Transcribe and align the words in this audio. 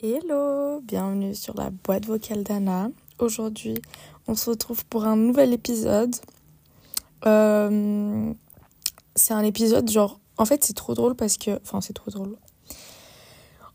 Hello, 0.00 0.80
bienvenue 0.80 1.36
sur 1.36 1.54
la 1.54 1.70
boîte 1.70 2.06
vocale 2.06 2.42
d'Anna. 2.42 2.90
Aujourd'hui, 3.20 3.76
on 4.26 4.34
se 4.34 4.50
retrouve 4.50 4.84
pour 4.86 5.04
un 5.04 5.14
nouvel 5.14 5.52
épisode. 5.52 6.16
Euh, 7.24 8.32
c'est 9.14 9.34
un 9.34 9.44
épisode 9.44 9.88
genre... 9.88 10.18
En 10.36 10.46
fait, 10.46 10.64
c'est 10.64 10.74
trop 10.74 10.94
drôle 10.94 11.14
parce 11.14 11.36
que... 11.36 11.60
Enfin, 11.62 11.80
c'est 11.80 11.92
trop 11.92 12.10
drôle. 12.10 12.36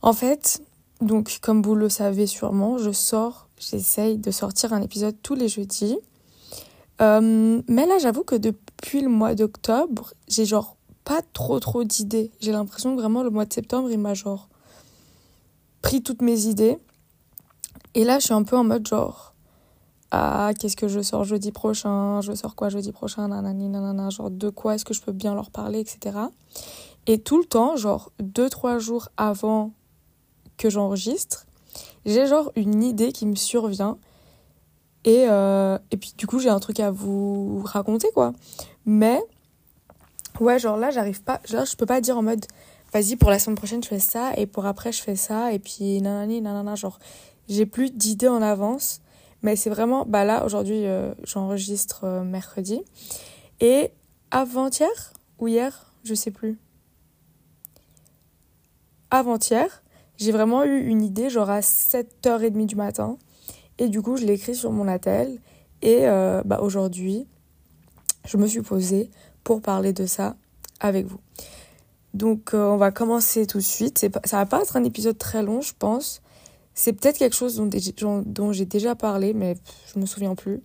En 0.02 0.12
fait, 0.12 0.62
donc 1.00 1.40
comme 1.42 1.62
vous 1.62 1.76
le 1.76 1.88
savez 1.88 2.28
sûrement, 2.28 2.78
je 2.78 2.92
sors, 2.92 3.48
j'essaye 3.58 4.18
de 4.18 4.32
sortir 4.32 4.74
un 4.74 4.82
épisode 4.82 5.16
tous 5.24 5.36
les 5.36 5.48
jeudis. 5.48 5.98
Euh, 7.02 7.62
mais 7.68 7.86
là, 7.86 7.98
j'avoue 8.00 8.24
que 8.24 8.36
depuis 8.36 9.02
le 9.02 9.10
mois 9.10 9.36
d'octobre, 9.36 10.14
j'ai 10.28 10.46
genre 10.46 10.76
pas 11.04 11.22
trop 11.34 11.60
trop 11.60 11.84
d'idées. 11.84 12.32
J'ai 12.40 12.52
l'impression 12.52 12.96
que 12.96 13.02
vraiment 13.02 13.24
le 13.24 13.30
mois 13.30 13.46
de 13.46 13.54
septembre, 13.54 13.90
il 13.92 14.00
m'a 14.00 14.14
genre 14.14 14.50
pris 15.82 16.04
toutes 16.04 16.22
mes 16.22 16.46
idées. 16.46 16.78
Et 17.96 18.04
là, 18.04 18.20
je 18.20 18.26
suis 18.26 18.34
un 18.34 18.44
peu 18.44 18.58
en 18.58 18.64
mode 18.64 18.88
genre, 18.88 19.34
ah, 20.12 20.52
qu'est-ce 20.60 20.76
que 20.76 20.88
je 20.88 21.02
sors 21.02 21.24
jeudi 21.24 21.52
prochain? 21.52 22.22
Je 22.22 22.34
sors 22.34 22.56
quoi 22.56 22.70
jeudi 22.70 22.92
prochain? 22.92 23.28
Nanani, 23.28 23.72
genre 24.12 24.30
de 24.30 24.50
quoi 24.50 24.76
est-ce 24.76 24.86
que 24.86 24.94
je 24.94 25.02
peux 25.02 25.12
bien 25.12 25.34
leur 25.36 25.52
parler, 25.52 25.80
etc. 25.80 26.18
Et 27.08 27.20
tout 27.20 27.38
le 27.38 27.46
temps, 27.46 27.76
genre 27.76 28.12
deux, 28.20 28.50
trois 28.50 28.78
jours 28.80 29.10
avant 29.18 29.72
que 30.58 30.70
j'enregistre, 30.70 31.46
j'ai 32.06 32.28
genre 32.28 32.52
une 32.56 32.84
idée 32.84 33.12
qui 33.12 33.26
me 33.26 33.36
survient. 33.36 33.98
Et, 35.06 35.26
euh, 35.28 35.78
et 35.92 35.98
puis 35.98 36.14
du 36.18 36.28
coup, 36.28 36.40
j'ai 36.40 36.50
un 36.50 36.60
truc 36.60 36.80
à 36.80 36.92
vous 36.92 37.62
raconter, 37.66 38.10
quoi. 38.14 38.34
Mais, 38.86 39.22
ouais, 40.40 40.60
genre 40.60 40.78
là, 40.78 40.92
j'arrive 40.92 41.24
pas, 41.24 41.40
genre, 41.46 41.66
je 41.66 41.76
peux 41.76 41.86
pas 41.86 42.02
dire 42.02 42.18
en 42.18 42.24
mode, 42.24 42.46
vas-y, 42.94 43.16
pour 43.16 43.30
la 43.30 43.40
semaine 43.40 43.56
prochaine, 43.56 43.84
je 43.84 43.88
fais 43.88 44.00
ça, 44.00 44.34
et 44.36 44.46
pour 44.46 44.66
après, 44.66 44.92
je 44.92 45.02
fais 45.02 45.16
ça, 45.16 45.54
et 45.54 45.60
puis 45.60 46.02
nanani, 46.02 46.42
nanana, 46.42 46.76
genre, 46.76 47.00
j'ai 47.48 47.66
plus 47.66 47.92
d'idées 47.92 48.28
en 48.28 48.42
avance. 48.42 49.02
Mais 49.42 49.56
c'est 49.56 49.70
vraiment, 49.70 50.06
bah 50.06 50.26
là, 50.26 50.46
aujourd'hui, 50.46 50.86
euh, 50.86 51.14
j'enregistre 51.24 52.04
euh, 52.04 52.24
mercredi. 52.24 52.82
Et 53.62 53.92
avant-hier, 54.32 55.14
ou 55.40 55.48
hier, 55.48 55.94
je 56.04 56.14
sais 56.14 56.32
plus. 56.32 56.60
Avant-hier, 59.12 59.82
j'ai 60.18 60.32
vraiment 60.32 60.64
eu 60.66 60.86
une 60.86 61.02
idée, 61.02 61.30
genre 61.30 61.50
à 61.50 61.62
7h30 61.62 62.66
du 62.66 62.76
matin. 62.76 63.18
Et 63.80 63.88
du 63.88 64.02
coup, 64.02 64.18
je 64.18 64.26
l'ai 64.26 64.34
écrit 64.34 64.54
sur 64.54 64.72
mon 64.72 64.88
attel. 64.88 65.40
Et 65.82 66.02
euh, 66.04 66.44
bah, 66.46 66.60
aujourd'hui, 66.62 67.26
je 68.26 68.38
me 68.38 68.46
suis 68.46 68.62
posée 68.62 69.10
pour 69.44 69.62
parler 69.62 69.94
de 69.94 70.06
ça 70.06 70.36
avec 70.82 71.08
vous. 71.08 71.20
Donc, 72.14 72.54
euh, 72.54 72.66
on 72.66 72.78
va 72.78 72.92
commencer 72.92 73.48
tout 73.48 73.60
de 73.60 73.64
suite. 73.64 74.06
Ça 74.26 74.38
va 74.38 74.46
pas 74.46 74.62
être 74.62 74.76
un 74.76 74.84
épisode 74.84 75.18
très 75.18 75.42
long, 75.44 75.62
je 75.62 75.74
pense. 75.78 76.22
C'est 76.74 76.94
peut-être 76.94 77.18
quelque 77.18 77.36
chose 77.36 77.62
dont, 78.26 78.52
j'ai 78.52 78.66
déjà 78.66 78.96
parlé, 78.96 79.34
mais 79.34 79.56
je 79.94 80.00
me 80.00 80.06
souviens 80.06 80.36
plus. 80.36 80.62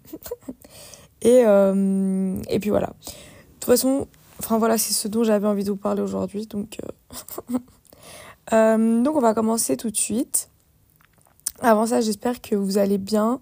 et, 1.22 1.42
euh, 1.46 2.36
et 2.48 2.58
puis 2.58 2.70
voilà. 2.70 2.88
De 2.88 3.12
toute 3.60 3.64
façon, 3.64 4.08
enfin 4.40 4.58
voilà, 4.58 4.76
c'est 4.76 4.92
ce 4.92 5.06
dont 5.06 5.22
j'avais 5.22 5.46
envie 5.46 5.64
de 5.64 5.70
vous 5.70 5.76
parler 5.76 6.02
aujourd'hui. 6.02 6.46
Donc, 6.46 6.78
donc 8.50 9.16
on 9.16 9.20
va 9.20 9.34
commencer 9.34 9.76
tout 9.76 9.90
de 9.90 9.96
suite. 9.96 10.48
Avant 11.64 11.86
ça, 11.86 12.02
j'espère 12.02 12.42
que 12.42 12.54
vous 12.54 12.76
allez 12.76 12.98
bien. 12.98 13.40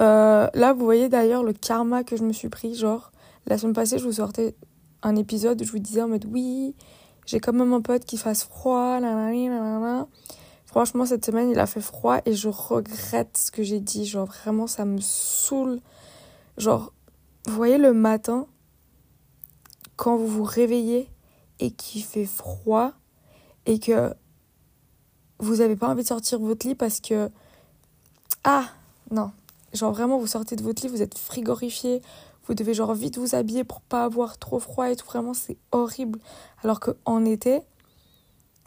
Euh, 0.00 0.48
là, 0.54 0.72
vous 0.72 0.84
voyez 0.84 1.08
d'ailleurs 1.08 1.44
le 1.44 1.52
karma 1.52 2.02
que 2.02 2.16
je 2.16 2.24
me 2.24 2.32
suis 2.32 2.48
pris. 2.48 2.74
Genre, 2.74 3.12
la 3.46 3.58
semaine 3.58 3.74
passée, 3.74 3.96
je 3.98 4.04
vous 4.04 4.14
sortais 4.14 4.56
un 5.04 5.14
épisode 5.14 5.62
où 5.62 5.64
je 5.64 5.70
vous 5.70 5.78
disais 5.78 6.02
en 6.02 6.08
mode 6.08 6.26
oui, 6.28 6.74
j'ai 7.26 7.38
quand 7.38 7.52
même 7.52 7.72
un 7.72 7.80
pote 7.80 8.04
qui 8.04 8.16
fasse 8.16 8.42
froid, 8.42 8.98
nanana, 8.98 10.08
Franchement, 10.66 11.06
cette 11.06 11.24
semaine, 11.24 11.48
il 11.48 11.60
a 11.60 11.66
fait 11.66 11.80
froid 11.80 12.18
et 12.26 12.34
je 12.34 12.48
regrette 12.48 13.36
ce 13.36 13.52
que 13.52 13.62
j'ai 13.62 13.78
dit. 13.78 14.04
Genre, 14.04 14.26
vraiment, 14.26 14.66
ça 14.66 14.84
me 14.84 14.98
saoule. 15.00 15.78
Genre, 16.58 16.92
vous 17.46 17.54
voyez 17.54 17.78
le 17.78 17.92
matin, 17.92 18.48
quand 19.94 20.16
vous 20.16 20.26
vous 20.26 20.42
réveillez 20.42 21.08
et 21.60 21.70
qu'il 21.70 22.02
fait 22.02 22.26
froid 22.26 22.94
et 23.66 23.78
que 23.78 24.12
vous 25.38 25.58
n'avez 25.58 25.76
pas 25.76 25.88
envie 25.88 26.02
de 26.02 26.08
sortir 26.08 26.40
votre 26.40 26.66
lit 26.66 26.74
parce 26.74 27.00
que. 27.00 27.30
Ah 28.44 28.66
Non. 29.10 29.32
Genre 29.72 29.92
vraiment, 29.92 30.18
vous 30.18 30.26
sortez 30.26 30.56
de 30.56 30.62
votre 30.62 30.82
lit, 30.82 30.88
vous 30.88 31.02
êtes 31.02 31.16
frigorifié, 31.16 32.02
vous 32.46 32.54
devez 32.54 32.74
genre 32.74 32.94
vite 32.94 33.18
vous 33.18 33.34
habiller 33.36 33.62
pour 33.62 33.80
pas 33.80 34.04
avoir 34.04 34.38
trop 34.38 34.58
froid 34.58 34.90
et 34.90 34.96
tout. 34.96 35.06
Vraiment, 35.06 35.34
c'est 35.34 35.56
horrible. 35.70 36.18
Alors 36.64 36.80
qu'en 36.80 37.24
été, 37.24 37.60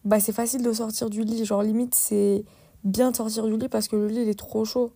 bah 0.06 0.20
c'est 0.20 0.32
facile 0.32 0.64
de 0.64 0.72
sortir 0.72 1.10
du 1.10 1.24
lit. 1.24 1.44
Genre 1.44 1.64
limite, 1.64 1.96
c'est 1.96 2.46
bien 2.84 3.12
de 3.12 3.16
sortir 3.16 3.46
du 3.46 3.58
lit 3.58 3.68
parce 3.68 3.88
que 3.88 3.96
le 3.96 4.08
lit 4.08 4.22
il 4.22 4.30
est 4.30 4.40
trop 4.40 4.64
chaud. 4.64 4.94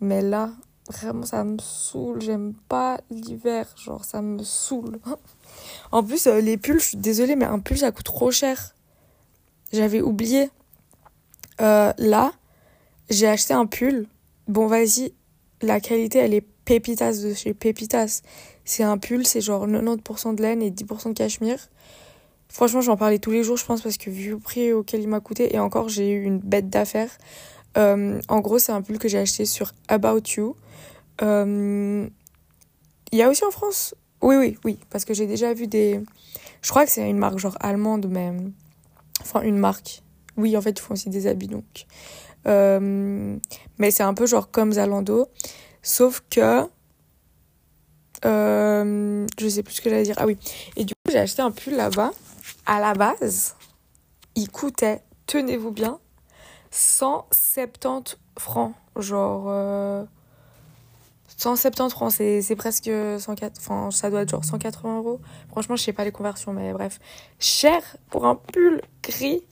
Mais 0.00 0.20
là, 0.20 0.50
vraiment, 0.90 1.24
ça 1.24 1.44
me 1.44 1.58
saoule. 1.58 2.20
J'aime 2.20 2.54
pas 2.68 3.00
l'hiver. 3.10 3.66
Genre, 3.76 4.04
ça 4.04 4.20
me 4.20 4.42
saoule. 4.42 4.98
en 5.92 6.02
plus, 6.02 6.26
euh, 6.26 6.40
les 6.40 6.56
pulls, 6.56 6.80
je 6.80 6.88
suis 6.88 6.98
désolée, 6.98 7.36
mais 7.36 7.46
un 7.46 7.60
pull 7.60 7.78
ça 7.78 7.92
coûte 7.92 8.04
trop 8.04 8.30
cher. 8.30 8.74
J'avais 9.72 10.00
oublié. 10.00 10.50
Euh, 11.60 11.92
là, 11.98 12.32
j'ai 13.10 13.26
acheté 13.26 13.54
un 13.54 13.66
pull. 13.66 14.06
Bon, 14.48 14.66
vas-y, 14.66 15.12
la 15.62 15.80
qualité, 15.80 16.18
elle 16.18 16.34
est 16.34 16.44
pépitas 16.64 17.22
de 17.22 17.32
chez 17.34 17.54
Pépitas. 17.54 18.22
C'est 18.64 18.82
un 18.82 18.98
pull, 18.98 19.26
c'est 19.26 19.40
genre 19.40 19.66
90% 19.66 20.34
de 20.34 20.42
laine 20.42 20.62
et 20.62 20.70
10% 20.70 21.08
de 21.08 21.12
cachemire. 21.14 21.68
Franchement, 22.48 22.80
j'en 22.80 22.96
parlais 22.96 23.18
tous 23.18 23.30
les 23.30 23.42
jours, 23.42 23.56
je 23.56 23.64
pense, 23.64 23.82
parce 23.82 23.96
que 23.96 24.10
vu 24.10 24.30
le 24.30 24.38
prix 24.38 24.72
auquel 24.72 25.00
il 25.02 25.08
m'a 25.08 25.20
coûté, 25.20 25.54
et 25.54 25.58
encore, 25.58 25.88
j'ai 25.88 26.10
eu 26.10 26.22
une 26.22 26.38
bête 26.38 26.68
d'affaires. 26.68 27.10
Euh, 27.76 28.20
en 28.28 28.40
gros, 28.40 28.58
c'est 28.58 28.72
un 28.72 28.82
pull 28.82 28.98
que 28.98 29.08
j'ai 29.08 29.18
acheté 29.18 29.44
sur 29.44 29.72
About 29.88 30.22
You. 30.36 30.56
Euh, 31.22 32.08
il 33.12 33.18
y 33.18 33.22
a 33.22 33.28
aussi 33.28 33.44
en 33.44 33.50
France? 33.50 33.94
Oui, 34.22 34.36
oui, 34.36 34.58
oui, 34.64 34.78
parce 34.90 35.04
que 35.04 35.14
j'ai 35.14 35.26
déjà 35.26 35.54
vu 35.54 35.66
des. 35.66 36.00
Je 36.62 36.70
crois 36.70 36.84
que 36.84 36.90
c'est 36.90 37.08
une 37.08 37.18
marque 37.18 37.38
genre 37.38 37.56
allemande, 37.60 38.06
mais. 38.08 38.32
Enfin, 39.20 39.42
une 39.42 39.58
marque. 39.58 40.02
Oui, 40.36 40.56
en 40.56 40.60
fait, 40.60 40.70
ils 40.70 40.80
font 40.80 40.94
aussi 40.94 41.10
des 41.10 41.26
habits, 41.26 41.48
donc. 41.48 41.86
Euh, 42.46 43.38
mais 43.78 43.90
c'est 43.90 44.02
un 44.02 44.14
peu 44.14 44.26
genre 44.26 44.50
comme 44.50 44.72
Zalando. 44.72 45.28
Sauf 45.82 46.22
que. 46.30 46.68
Euh, 48.24 49.26
je 49.38 49.48
sais 49.48 49.62
plus 49.62 49.74
ce 49.74 49.80
que 49.80 49.90
j'allais 49.90 50.04
dire. 50.04 50.16
Ah 50.18 50.26
oui. 50.26 50.38
Et 50.76 50.84
du 50.84 50.94
coup, 50.94 51.12
j'ai 51.12 51.18
acheté 51.18 51.42
un 51.42 51.50
pull 51.50 51.74
là-bas. 51.74 52.12
À 52.64 52.80
la 52.80 52.94
base, 52.94 53.54
il 54.34 54.50
coûtait, 54.50 55.02
tenez-vous 55.26 55.70
bien, 55.70 55.98
170 56.70 58.16
francs. 58.38 58.74
Genre. 58.96 59.44
Euh, 59.48 60.04
170 61.36 61.90
francs, 61.90 62.12
c'est 62.12 62.56
presque 62.56 62.90
104, 63.18 63.58
enfin 63.58 63.90
ça 63.90 64.08
doit 64.08 64.22
être 64.22 64.30
genre 64.30 64.44
180 64.44 64.96
euros. 64.98 65.20
Franchement, 65.50 65.76
je 65.76 65.82
sais 65.82 65.92
pas 65.92 66.04
les 66.04 66.12
conversions, 66.12 66.52
mais 66.52 66.72
bref. 66.72 66.98
Cher 67.38 67.82
pour 68.08 68.26
un 68.26 68.36
pull 68.36 68.80
gris 69.02 69.42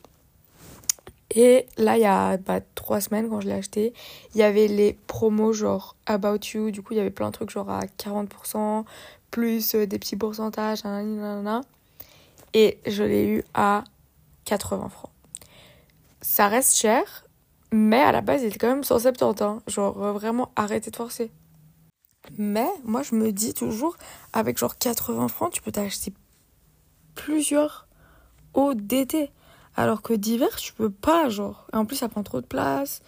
et 1.35 1.67
là, 1.77 1.97
il 1.97 2.03
y 2.03 2.07
a 2.07 2.37
bah, 2.37 2.61
trois 2.75 3.01
semaines, 3.01 3.29
quand 3.29 3.41
je 3.41 3.49
l'ai 3.49 3.55
acheté, 3.55 3.93
il 4.35 4.39
y 4.39 4.45
avait 4.45 4.69
les 4.69 4.93
promos 5.07 5.53
genre 5.53 5.97
About 6.07 6.39
You. 6.55 6.71
Du 6.71 6.83
coup, 6.83 6.95
il 6.95 6.97
y 6.97 7.01
avait 7.01 7.11
plein 7.11 7.29
de 7.29 7.33
trucs 7.33 7.51
genre 7.51 7.69
à 7.69 7.81
40%, 7.87 8.85
plus 9.31 9.75
euh, 9.75 9.87
des 9.87 9.99
petits 9.99 10.17
pourcentages. 10.17 10.83
Et 12.55 12.79
je 12.87 13.03
l'ai 13.03 13.27
eu 13.27 13.45
à 13.53 13.83
80 14.45 14.89
francs. 14.89 15.11
Ça 16.21 16.47
reste 16.47 16.77
cher, 16.77 17.27
mais 17.73 18.01
à 18.01 18.13
la 18.13 18.21
base, 18.21 18.43
il 18.43 18.47
était 18.47 18.59
quand 18.59 18.69
même 18.69 18.85
170. 18.85 19.43
Hein. 19.43 19.61
Genre, 19.67 20.01
euh, 20.03 20.13
vraiment, 20.13 20.53
arrêtez 20.55 20.93
de 20.93 20.97
forcer. 20.97 21.33
Mais 22.39 22.69
moi, 22.85 23.03
je 23.03 23.17
me 23.17 23.33
dis 23.33 23.55
toujours, 23.55 23.97
avec 24.33 24.57
genre 24.57 24.79
80 24.79 25.27
francs, 25.29 25.53
tu 25.53 25.63
peux 25.63 25.73
t'acheter 25.73 26.13
plusieurs 27.17 27.89
hauts 28.55 28.75
d'été. 28.75 29.33
Alors 29.77 30.03
que 30.03 30.15
d'hiver, 30.15 30.55
tu 30.57 30.73
peux 30.73 30.91
pas, 30.91 31.29
genre. 31.29 31.67
Et 31.73 31.77
en 31.77 31.85
plus, 31.85 31.97
ça 31.97 32.09
prend 32.09 32.23
trop 32.23 32.41
de 32.41 32.47
place. 32.47 33.03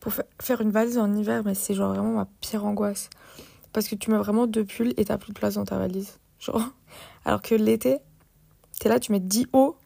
Pour 0.00 0.12
faire 0.40 0.60
une 0.60 0.70
valise 0.70 0.98
en 0.98 1.14
hiver, 1.14 1.42
mais 1.44 1.54
c'est 1.54 1.74
genre 1.74 1.94
vraiment 1.94 2.12
ma 2.12 2.26
pire 2.40 2.64
angoisse. 2.64 3.08
Parce 3.72 3.88
que 3.88 3.94
tu 3.94 4.10
mets 4.10 4.18
vraiment 4.18 4.46
deux 4.46 4.64
pulls 4.64 4.94
et 4.96 5.04
t'as 5.04 5.16
plus 5.16 5.32
de 5.32 5.38
place 5.38 5.54
dans 5.54 5.64
ta 5.64 5.78
valise. 5.78 6.18
Genre. 6.38 6.62
Alors 7.24 7.40
que 7.40 7.54
l'été, 7.54 7.98
t'es 8.80 8.88
là, 8.88 8.98
tu 8.98 9.12
mets 9.12 9.20
10 9.20 9.46
hauts 9.52 9.76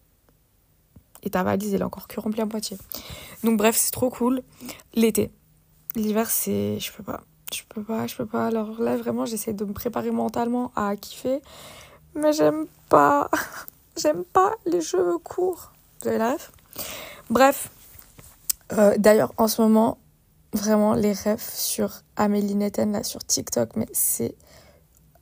et 1.22 1.30
ta 1.30 1.42
valise, 1.42 1.74
elle 1.74 1.80
est 1.80 1.84
encore 1.84 2.08
que 2.08 2.20
remplie 2.20 2.40
à 2.40 2.46
moitié. 2.46 2.78
Donc, 3.44 3.58
bref, 3.58 3.76
c'est 3.76 3.90
trop 3.90 4.10
cool. 4.10 4.42
L'été. 4.94 5.30
L'hiver, 5.94 6.30
c'est. 6.30 6.78
Je 6.80 6.92
peux 6.92 7.02
pas. 7.02 7.22
Je 7.52 7.62
peux 7.68 7.82
pas, 7.82 8.06
je 8.06 8.16
peux 8.16 8.26
pas. 8.26 8.46
Alors 8.46 8.80
là, 8.80 8.96
vraiment, 8.96 9.24
j'essaie 9.24 9.52
de 9.52 9.64
me 9.64 9.72
préparer 9.72 10.10
mentalement 10.10 10.72
à 10.76 10.96
kiffer. 10.96 11.40
Mais 12.14 12.32
j'aime 12.32 12.66
pas. 12.88 13.30
j'aime 13.96 14.24
pas 14.24 14.54
les 14.66 14.80
cheveux 14.80 15.18
courts. 15.18 15.72
Vous 16.02 16.08
avez 16.08 16.18
la 16.18 16.32
ref 16.32 16.52
Bref. 17.30 17.70
Euh, 18.72 18.94
D'ailleurs, 18.98 19.32
en 19.36 19.48
ce 19.48 19.62
moment, 19.62 19.98
vraiment, 20.52 20.94
les 20.94 21.12
refs 21.12 21.54
sur 21.54 22.02
Amélie 22.16 22.54
Netten, 22.54 22.92
là, 22.92 23.02
sur 23.02 23.24
TikTok, 23.24 23.76
mais 23.76 23.86
c'est 23.92 24.34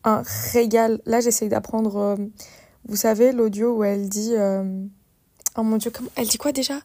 un 0.03 0.23
régal. 0.53 1.00
Là, 1.06 1.21
j'essaye 1.21 1.49
d'apprendre, 1.49 1.97
euh, 1.97 2.17
vous 2.88 2.97
savez, 2.97 3.32
l'audio 3.32 3.76
où 3.76 3.85
elle 3.85 4.09
dit... 4.09 4.35
euh, 4.35 4.85
Oh 5.56 5.62
mon 5.62 5.76
dieu, 5.76 5.91
comment... 5.93 6.11
elle 6.17 6.26
dit 6.26 6.38
quoi 6.38 6.50
déjà? 6.53 6.81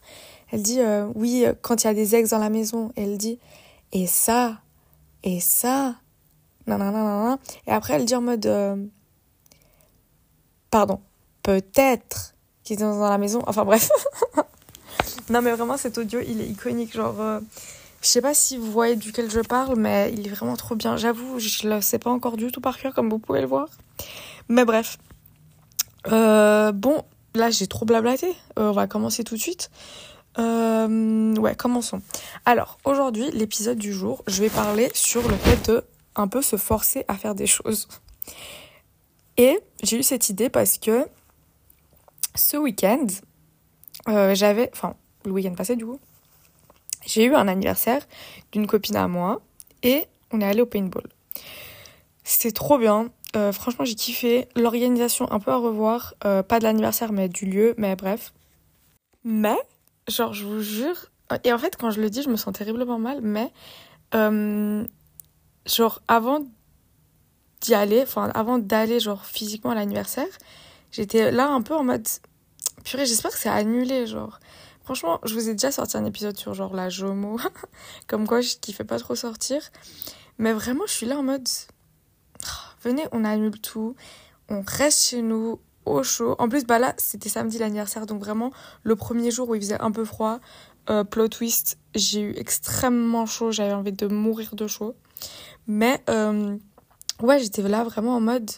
Elle 0.51 0.61
dit, 0.61 0.79
oui, 1.15 1.45
quand 1.61 1.83
il 1.83 1.87
y 1.87 1.89
a 1.89 1.93
des 1.93 2.15
ex 2.15 2.29
dans 2.29 2.39
la 2.39 2.49
maison, 2.49 2.91
elle 2.95 3.17
dit, 3.17 3.39
et 3.91 4.05
ça, 4.07 4.61
et 5.23 5.39
ça, 5.39 5.95
nanana, 6.67 7.37
Et 7.67 7.71
après, 7.71 7.93
elle 7.95 8.05
dit 8.05 8.15
en 8.15 8.21
mode, 8.21 8.47
pardon, 10.71 10.99
peut-être 11.43 12.35
dans 12.75 13.09
la 13.09 13.17
maison. 13.17 13.41
Enfin 13.47 13.65
bref. 13.65 13.89
non 15.29 15.41
mais 15.41 15.51
vraiment, 15.51 15.77
cet 15.77 15.97
audio, 15.97 16.19
il 16.25 16.41
est 16.41 16.47
iconique. 16.47 16.93
Genre, 16.93 17.19
euh, 17.19 17.39
je 18.01 18.07
sais 18.07 18.21
pas 18.21 18.33
si 18.33 18.57
vous 18.57 18.71
voyez 18.71 18.95
duquel 18.95 19.29
je 19.29 19.41
parle, 19.41 19.77
mais 19.77 20.11
il 20.13 20.27
est 20.27 20.31
vraiment 20.31 20.55
trop 20.55 20.75
bien. 20.75 20.97
J'avoue, 20.97 21.39
je 21.39 21.67
le 21.67 21.81
sais 21.81 21.99
pas 21.99 22.09
encore 22.09 22.37
du 22.37 22.51
tout 22.51 22.61
par 22.61 22.77
cœur, 22.77 22.93
comme 22.93 23.09
vous 23.09 23.19
pouvez 23.19 23.41
le 23.41 23.47
voir. 23.47 23.67
Mais 24.47 24.65
bref. 24.65 24.97
Euh, 26.07 26.71
bon, 26.71 27.03
là, 27.35 27.49
j'ai 27.49 27.67
trop 27.67 27.85
blablaté. 27.85 28.27
Euh, 28.57 28.69
on 28.69 28.71
va 28.71 28.87
commencer 28.87 29.23
tout 29.23 29.35
de 29.35 29.41
suite. 29.41 29.69
Ouais, 30.37 31.55
commençons. 31.57 32.01
Alors, 32.45 32.77
aujourd'hui, 32.85 33.29
l'épisode 33.31 33.77
du 33.77 33.91
jour, 33.91 34.23
je 34.27 34.41
vais 34.41 34.49
parler 34.49 34.89
sur 34.93 35.27
le 35.27 35.35
fait 35.35 35.69
de 35.69 35.83
un 36.15 36.27
peu 36.27 36.41
se 36.41 36.55
forcer 36.55 37.03
à 37.07 37.15
faire 37.15 37.35
des 37.35 37.47
choses. 37.47 37.87
Et 39.37 39.59
j'ai 39.83 39.97
eu 39.97 40.03
cette 40.03 40.29
idée 40.29 40.49
parce 40.49 40.77
que 40.77 41.07
ce 42.35 42.57
week-end, 42.57 43.07
euh, 44.07 44.35
j'avais, 44.35 44.69
enfin, 44.73 44.95
le 45.25 45.31
week-end 45.31 45.53
passé 45.53 45.75
du 45.75 45.85
coup, 45.85 45.99
j'ai 47.05 47.25
eu 47.25 47.35
un 47.35 47.47
anniversaire 47.47 48.05
d'une 48.51 48.67
copine 48.67 48.95
à 48.95 49.07
moi 49.07 49.41
et 49.83 50.05
on 50.31 50.41
est 50.41 50.45
allé 50.45 50.61
au 50.61 50.65
paintball. 50.65 51.07
C'était 52.23 52.51
trop 52.51 52.77
bien. 52.77 53.09
Euh, 53.35 53.51
franchement, 53.51 53.85
j'ai 53.85 53.95
kiffé. 53.95 54.47
L'organisation 54.55 55.31
un 55.31 55.39
peu 55.39 55.51
à 55.51 55.57
revoir. 55.57 56.13
Euh, 56.25 56.43
pas 56.43 56.59
de 56.59 56.65
l'anniversaire, 56.65 57.11
mais 57.11 57.29
du 57.29 57.45
lieu. 57.45 57.73
Mais 57.77 57.95
bref. 57.95 58.33
Mais, 59.23 59.57
genre, 60.07 60.33
je 60.33 60.45
vous 60.45 60.61
jure. 60.61 61.07
Et 61.43 61.53
en 61.53 61.57
fait, 61.57 61.75
quand 61.77 61.91
je 61.91 62.01
le 62.01 62.09
dis, 62.09 62.21
je 62.21 62.29
me 62.29 62.35
sens 62.35 62.53
terriblement 62.53 62.99
mal. 62.99 63.21
Mais, 63.21 63.51
genre, 65.65 66.01
avant 66.07 66.41
d'y 67.61 67.73
aller, 67.73 68.01
enfin, 68.03 68.29
avant 68.35 68.59
d'aller, 68.59 68.99
genre, 68.99 69.25
physiquement 69.25 69.71
à 69.71 69.75
l'anniversaire, 69.75 70.27
j'étais 70.91 71.31
là 71.31 71.49
un 71.49 71.61
peu 71.61 71.75
en 71.75 71.83
mode. 71.83 72.07
Purée, 72.83 73.05
j'espère 73.05 73.31
que 73.31 73.37
c'est 73.37 73.49
annulé, 73.49 74.07
genre. 74.07 74.39
Franchement, 74.83 75.19
je 75.23 75.33
vous 75.33 75.49
ai 75.49 75.51
déjà 75.51 75.71
sorti 75.71 75.97
un 75.97 76.05
épisode 76.05 76.37
sur, 76.37 76.53
genre, 76.53 76.75
la 76.75 76.89
Jomo. 76.89 77.37
Comme 78.07 78.25
quoi, 78.25 78.41
je 78.41 78.55
kiffais 78.55 78.83
pas 78.83 78.97
trop 78.97 79.15
sortir. 79.15 79.61
Mais 80.37 80.53
vraiment, 80.53 80.85
je 80.87 80.93
suis 80.93 81.05
là 81.05 81.17
en 81.17 81.23
mode. 81.23 81.47
Venez, 82.83 83.05
on 83.11 83.23
annule 83.25 83.59
tout. 83.59 83.95
On 84.49 84.61
reste 84.65 85.09
chez 85.09 85.21
nous, 85.21 85.59
au 85.85 86.01
chaud. 86.03 86.35
En 86.39 86.49
plus, 86.49 86.65
bah 86.65 86.79
là, 86.79 86.93
c'était 86.97 87.29
samedi 87.29 87.59
l'anniversaire. 87.59 88.05
Donc 88.05 88.19
vraiment, 88.19 88.51
le 88.83 88.95
premier 88.95 89.31
jour 89.31 89.49
où 89.49 89.55
il 89.55 89.61
faisait 89.61 89.79
un 89.81 89.91
peu 89.91 90.05
froid, 90.05 90.39
euh, 90.89 91.03
plot 91.03 91.27
twist, 91.27 91.77
j'ai 91.93 92.21
eu 92.21 92.33
extrêmement 92.35 93.25
chaud. 93.25 93.51
J'avais 93.51 93.73
envie 93.73 93.91
de 93.91 94.07
mourir 94.07 94.55
de 94.55 94.65
chaud. 94.67 94.95
Mais, 95.67 96.01
euh, 96.09 96.57
ouais, 97.21 97.39
j'étais 97.39 97.61
là 97.61 97.83
vraiment 97.83 98.15
en 98.15 98.21
mode. 98.21 98.49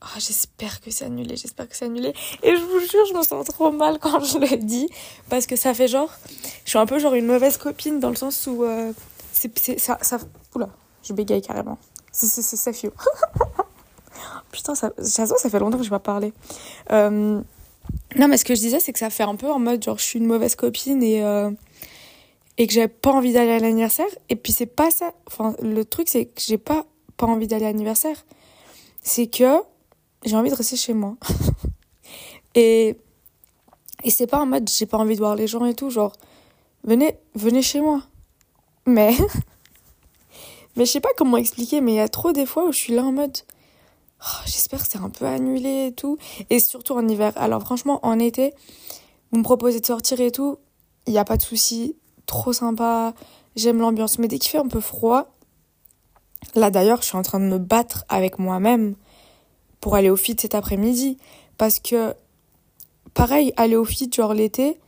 Ah, 0.00 0.18
j'espère 0.18 0.80
que 0.80 0.90
c'est 0.92 1.04
annulé, 1.04 1.36
j'espère 1.36 1.68
que 1.68 1.74
c'est 1.76 1.86
annulé. 1.86 2.14
Et 2.42 2.54
je 2.54 2.62
vous 2.62 2.78
jure, 2.80 3.04
je 3.08 3.14
me 3.14 3.22
sens 3.22 3.44
trop 3.46 3.72
mal 3.72 3.98
quand 4.00 4.20
je 4.22 4.38
le 4.38 4.56
dis. 4.56 4.88
Parce 5.28 5.46
que 5.46 5.56
ça 5.56 5.74
fait 5.74 5.88
genre. 5.88 6.10
Je 6.64 6.70
suis 6.70 6.78
un 6.78 6.86
peu 6.86 6.98
genre 6.98 7.14
une 7.14 7.26
mauvaise 7.26 7.56
copine 7.56 7.98
dans 8.00 8.10
le 8.10 8.16
sens 8.16 8.46
où. 8.46 8.64
euh, 8.64 8.92
c'est, 9.32 9.78
ça, 9.78 9.98
ça. 10.00 10.18
Oula, 10.54 10.68
je 11.02 11.12
bégaye 11.12 11.42
carrément. 11.42 11.78
C'est, 12.12 12.26
c'est, 12.26 12.42
c'est 12.56 12.72
fio. 12.72 12.92
Putain, 14.52 14.74
ça, 14.74 14.92
j'avoue, 14.98 15.34
ça 15.36 15.50
fait 15.50 15.58
longtemps 15.58 15.78
que 15.78 15.84
je 15.84 15.90
pas 15.90 15.98
parlé. 15.98 16.32
Euh, 16.92 17.40
non, 18.16 18.28
mais 18.28 18.36
ce 18.38 18.44
que 18.44 18.54
je 18.54 18.60
disais, 18.60 18.80
c'est 18.80 18.92
que 18.92 18.98
ça 18.98 19.10
fait 19.10 19.22
un 19.24 19.36
peu 19.36 19.50
en 19.50 19.58
mode 19.58 19.82
genre 19.82 19.98
je 19.98 20.04
suis 20.04 20.18
une 20.18 20.26
mauvaise 20.26 20.54
copine 20.54 21.02
et. 21.02 21.22
euh, 21.24 21.50
et 22.60 22.66
que 22.66 22.72
j'avais 22.72 22.88
pas 22.88 23.12
envie 23.12 23.32
d'aller 23.32 23.52
à 23.52 23.58
l'anniversaire. 23.60 24.08
Et 24.30 24.34
puis 24.36 24.52
c'est 24.52 24.66
pas 24.66 24.90
ça. 24.90 25.12
Enfin, 25.28 25.54
le 25.62 25.84
truc, 25.84 26.08
c'est 26.08 26.24
que 26.24 26.40
j'ai 26.44 26.58
pas, 26.58 26.86
pas 27.16 27.26
envie 27.26 27.46
d'aller 27.46 27.66
à 27.66 27.68
l'anniversaire. 27.68 28.24
C'est 29.00 29.28
que 29.28 29.60
j'ai 30.24 30.36
envie 30.36 30.50
de 30.50 30.54
rester 30.54 30.76
chez 30.76 30.94
moi. 30.94 31.16
et 32.54 32.96
et 34.04 34.10
c'est 34.10 34.26
pas 34.26 34.40
en 34.40 34.46
mode 34.46 34.68
j'ai 34.68 34.86
pas 34.86 34.98
envie 34.98 35.14
de 35.14 35.20
voir 35.20 35.34
les 35.34 35.46
gens 35.46 35.64
et 35.64 35.74
tout. 35.74 35.90
Genre, 35.90 36.12
venez, 36.84 37.18
venez 37.34 37.62
chez 37.62 37.80
moi. 37.80 38.02
Mais. 38.86 39.16
mais 40.76 40.84
je 40.84 40.90
sais 40.90 41.00
pas 41.00 41.10
comment 41.16 41.36
expliquer, 41.36 41.80
mais 41.80 41.92
il 41.92 41.96
y 41.96 42.00
a 42.00 42.08
trop 42.08 42.32
des 42.32 42.46
fois 42.46 42.66
où 42.66 42.72
je 42.72 42.78
suis 42.78 42.94
là 42.94 43.02
en 43.04 43.12
mode. 43.12 43.36
Oh, 44.22 44.40
J'espère 44.46 44.82
que 44.82 44.88
c'est 44.88 44.98
un 44.98 45.10
peu 45.10 45.26
annulé 45.26 45.86
et 45.86 45.92
tout. 45.92 46.18
Et 46.50 46.60
surtout 46.60 46.94
en 46.94 47.06
hiver. 47.06 47.32
Alors 47.36 47.62
franchement, 47.62 48.00
en 48.02 48.18
été, 48.18 48.52
vous 49.30 49.38
me 49.38 49.44
proposez 49.44 49.80
de 49.80 49.86
sortir 49.86 50.20
et 50.20 50.30
tout, 50.30 50.58
il 51.06 51.12
n'y 51.12 51.18
a 51.18 51.24
pas 51.24 51.36
de 51.36 51.42
souci. 51.42 51.96
Trop 52.26 52.52
sympa. 52.52 53.14
J'aime 53.56 53.78
l'ambiance. 53.78 54.18
Mais 54.18 54.28
dès 54.28 54.38
qu'il 54.38 54.50
fait 54.50 54.58
un 54.58 54.68
peu 54.68 54.80
froid, 54.80 55.34
là 56.54 56.70
d'ailleurs, 56.70 57.02
je 57.02 57.08
suis 57.08 57.16
en 57.16 57.22
train 57.22 57.40
de 57.40 57.46
me 57.46 57.58
battre 57.58 58.04
avec 58.08 58.38
moi-même 58.38 58.94
pour 59.80 59.94
aller 59.94 60.10
au 60.10 60.16
fit 60.16 60.36
cet 60.38 60.54
après-midi. 60.54 61.18
Parce 61.56 61.80
que, 61.80 62.14
pareil, 63.14 63.52
aller 63.56 63.76
au 63.76 63.84
fit, 63.84 64.10
genre 64.12 64.34
l'été, 64.34 64.78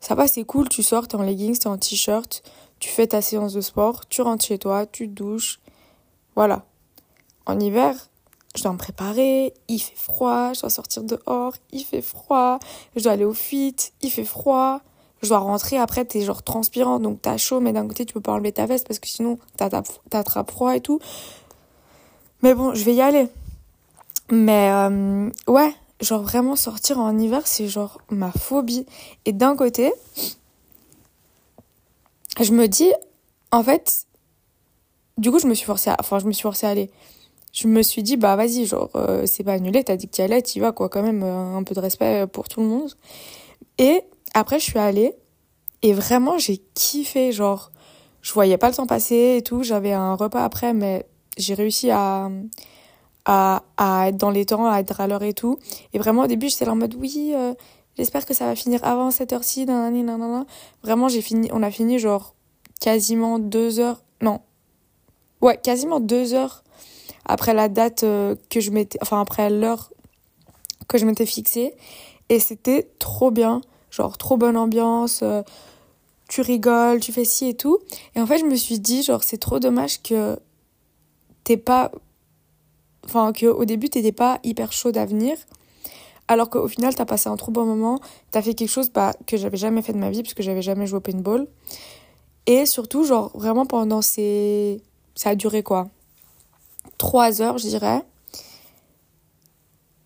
ça 0.00 0.14
va, 0.14 0.26
c'est 0.26 0.44
cool. 0.44 0.68
Tu 0.68 0.82
sors, 0.82 1.08
t'es 1.08 1.16
en 1.16 1.22
leggings, 1.22 1.58
t'es 1.58 1.66
en 1.66 1.78
t-shirt, 1.78 2.42
tu 2.78 2.88
fais 2.88 3.06
ta 3.06 3.22
séance 3.22 3.52
de 3.52 3.60
sport, 3.60 4.06
tu 4.08 4.22
rentres 4.22 4.44
chez 4.44 4.58
toi, 4.58 4.86
tu 4.86 5.08
te 5.08 5.14
douches. 5.14 5.60
Voilà. 6.36 6.64
En 7.46 7.58
hiver, 7.60 7.94
je 8.54 8.62
dois 8.62 8.72
me 8.72 8.78
préparer, 8.78 9.52
il 9.68 9.78
fait 9.78 9.96
froid, 9.96 10.52
je 10.52 10.60
dois 10.60 10.70
sortir 10.70 11.02
dehors, 11.02 11.54
il 11.72 11.84
fait 11.84 12.02
froid, 12.02 12.58
je 12.96 13.02
dois 13.02 13.12
aller 13.12 13.24
au 13.24 13.34
fit, 13.34 13.76
il 14.02 14.10
fait 14.10 14.24
froid, 14.24 14.80
je 15.22 15.28
dois 15.28 15.38
rentrer, 15.38 15.76
après 15.78 16.04
t'es 16.04 16.20
genre 16.22 16.42
transpirant, 16.42 17.00
donc 17.00 17.20
t'as 17.20 17.36
chaud, 17.36 17.60
mais 17.60 17.72
d'un 17.72 17.86
côté 17.86 18.06
tu 18.06 18.14
peux 18.14 18.20
pas 18.20 18.32
enlever 18.32 18.52
ta 18.52 18.66
veste 18.66 18.86
parce 18.86 18.98
que 18.98 19.08
sinon 19.08 19.38
t'attrapes 19.56 20.50
froid 20.50 20.76
et 20.76 20.80
tout. 20.80 21.00
Mais 22.42 22.54
bon, 22.54 22.74
je 22.74 22.84
vais 22.84 22.94
y 22.94 23.00
aller. 23.00 23.28
Mais 24.30 24.70
euh, 24.70 25.30
ouais, 25.46 25.72
genre 26.00 26.22
vraiment 26.22 26.56
sortir 26.56 26.98
en 26.98 27.18
hiver, 27.18 27.46
c'est 27.46 27.68
genre 27.68 28.00
ma 28.10 28.32
phobie. 28.32 28.86
Et 29.24 29.32
d'un 29.32 29.56
côté, 29.56 29.92
je 32.40 32.52
me 32.52 32.66
dis, 32.66 32.92
en 33.52 33.62
fait, 33.62 34.06
du 35.18 35.30
coup 35.30 35.38
je 35.38 35.46
me 35.46 35.54
suis 35.54 35.66
forcée 35.66 35.90
à, 35.90 35.96
enfin 36.00 36.18
je 36.18 36.26
me 36.26 36.32
suis 36.32 36.42
forcée 36.42 36.66
à 36.66 36.70
aller 36.70 36.90
je 37.52 37.68
me 37.68 37.82
suis 37.82 38.02
dit 38.02 38.16
bah 38.16 38.34
vas-y 38.36 38.66
genre 38.66 38.90
euh, 38.96 39.26
c'est 39.26 39.44
pas 39.44 39.52
annulé 39.52 39.84
t'as 39.84 39.96
dit 39.96 40.06
que 40.06 40.12
t'y 40.12 40.22
allais 40.22 40.42
t'y 40.42 40.60
vas 40.60 40.72
quoi 40.72 40.88
quand 40.88 41.02
même 41.02 41.22
euh, 41.22 41.56
un 41.56 41.62
peu 41.62 41.74
de 41.74 41.80
respect 41.80 42.26
pour 42.26 42.48
tout 42.48 42.60
le 42.60 42.66
monde 42.66 42.92
et 43.78 44.02
après 44.34 44.58
je 44.58 44.64
suis 44.64 44.78
allée 44.78 45.14
et 45.82 45.92
vraiment 45.92 46.38
j'ai 46.38 46.58
kiffé 46.74 47.32
genre 47.32 47.70
je 48.22 48.32
voyais 48.32 48.58
pas 48.58 48.70
le 48.70 48.74
temps 48.74 48.86
passer 48.86 49.36
et 49.38 49.42
tout 49.42 49.62
j'avais 49.62 49.92
un 49.92 50.14
repas 50.14 50.44
après 50.44 50.74
mais 50.74 51.06
j'ai 51.36 51.54
réussi 51.54 51.90
à 51.90 52.28
à, 53.24 53.62
à 53.76 54.08
être 54.08 54.16
dans 54.16 54.30
les 54.30 54.44
temps 54.46 54.70
à 54.70 54.80
être 54.80 55.00
à 55.00 55.06
l'heure 55.06 55.22
et 55.22 55.34
tout. 55.34 55.58
Et 55.92 55.98
vraiment 55.98 56.22
au 56.22 56.26
début 56.26 56.48
j'étais 56.48 56.64
là 56.64 56.72
en 56.72 56.76
mode 56.76 56.94
oui 56.94 57.32
euh, 57.34 57.54
j'espère 57.96 58.26
que 58.26 58.34
ça 58.34 58.46
va 58.46 58.54
finir 58.54 58.80
avant 58.84 59.10
cette 59.10 59.32
heure-ci 59.32 59.66
nanana. 59.66 60.46
vraiment 60.82 61.08
j'ai 61.08 61.22
fini 61.22 61.48
on 61.52 61.62
a 61.62 61.70
fini 61.70 61.98
genre 61.98 62.34
quasiment 62.80 63.38
deux 63.38 63.80
heures 63.80 64.02
non. 64.20 64.40
Ouais 65.40 65.58
quasiment 65.62 66.00
deux 66.00 66.34
heures 66.34 66.64
après 67.24 67.54
la 67.54 67.68
date 67.68 68.04
euh, 68.04 68.34
que 68.50 68.60
je 68.60 68.70
m'étais 68.70 68.98
enfin 69.00 69.20
après 69.20 69.50
l'heure 69.50 69.90
que 70.88 70.98
je 70.98 71.06
m'étais 71.06 71.26
fixée. 71.26 71.74
Et 72.28 72.38
c'était 72.38 72.90
trop 72.98 73.30
bien. 73.30 73.60
Genre 73.90 74.18
trop 74.18 74.36
bonne 74.36 74.56
ambiance 74.56 75.20
euh, 75.22 75.42
tu 76.28 76.40
rigoles 76.40 77.00
tu 77.00 77.12
fais 77.12 77.24
ci 77.24 77.48
et 77.48 77.54
tout. 77.54 77.78
Et 78.14 78.20
en 78.20 78.26
fait 78.26 78.38
je 78.38 78.44
me 78.44 78.56
suis 78.56 78.78
dit 78.78 79.02
genre 79.02 79.22
c'est 79.22 79.38
trop 79.38 79.58
dommage 79.60 80.02
que 80.02 80.38
t'es 81.44 81.56
pas 81.56 81.90
enfin 83.04 83.32
que 83.32 83.46
au 83.46 83.64
début 83.64 83.88
t'étais 83.88 84.12
pas 84.12 84.38
hyper 84.42 84.72
chaude 84.72 84.96
à 84.96 85.04
venir 85.04 85.36
alors 86.28 86.48
qu'au 86.50 86.68
final 86.68 86.94
t'as 86.94 87.04
passé 87.04 87.28
un 87.28 87.36
trop 87.36 87.52
bon 87.52 87.66
moment 87.66 88.00
t'as 88.30 88.42
fait 88.42 88.54
quelque 88.54 88.70
chose 88.70 88.90
bah, 88.90 89.12
que 89.26 89.36
j'avais 89.36 89.56
jamais 89.56 89.82
fait 89.82 89.92
de 89.92 89.98
ma 89.98 90.10
vie 90.10 90.22
parce 90.22 90.34
que 90.34 90.42
j'avais 90.42 90.62
jamais 90.62 90.86
joué 90.86 90.98
au 90.98 91.00
paintball. 91.00 91.46
Et 92.46 92.66
surtout 92.66 93.04
genre 93.04 93.30
vraiment 93.34 93.66
pendant 93.66 94.02
ces 94.02 94.82
ça 95.14 95.30
a 95.30 95.34
duré 95.34 95.62
quoi? 95.62 95.88
Trois 96.98 97.40
heures, 97.42 97.58
je 97.58 97.68
dirais, 97.68 98.02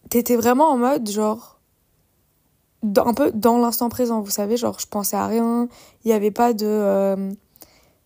t'étais 0.09 0.37
vraiment 0.37 0.71
en 0.71 0.77
mode, 0.77 1.09
genre, 1.09 1.59
un 2.83 3.15
peu 3.15 3.33
dans 3.33 3.59
l'instant 3.59 3.89
présent, 3.89 4.21
vous 4.21 4.31
savez, 4.31 4.57
genre, 4.57 4.79
je 4.79 4.87
pensais 4.87 5.17
à 5.17 5.27
rien, 5.27 5.69
il 6.05 6.09
n'y 6.09 6.15
avait 6.15 6.31
pas 6.31 6.53
de... 6.53 6.67
euh, 6.67 7.31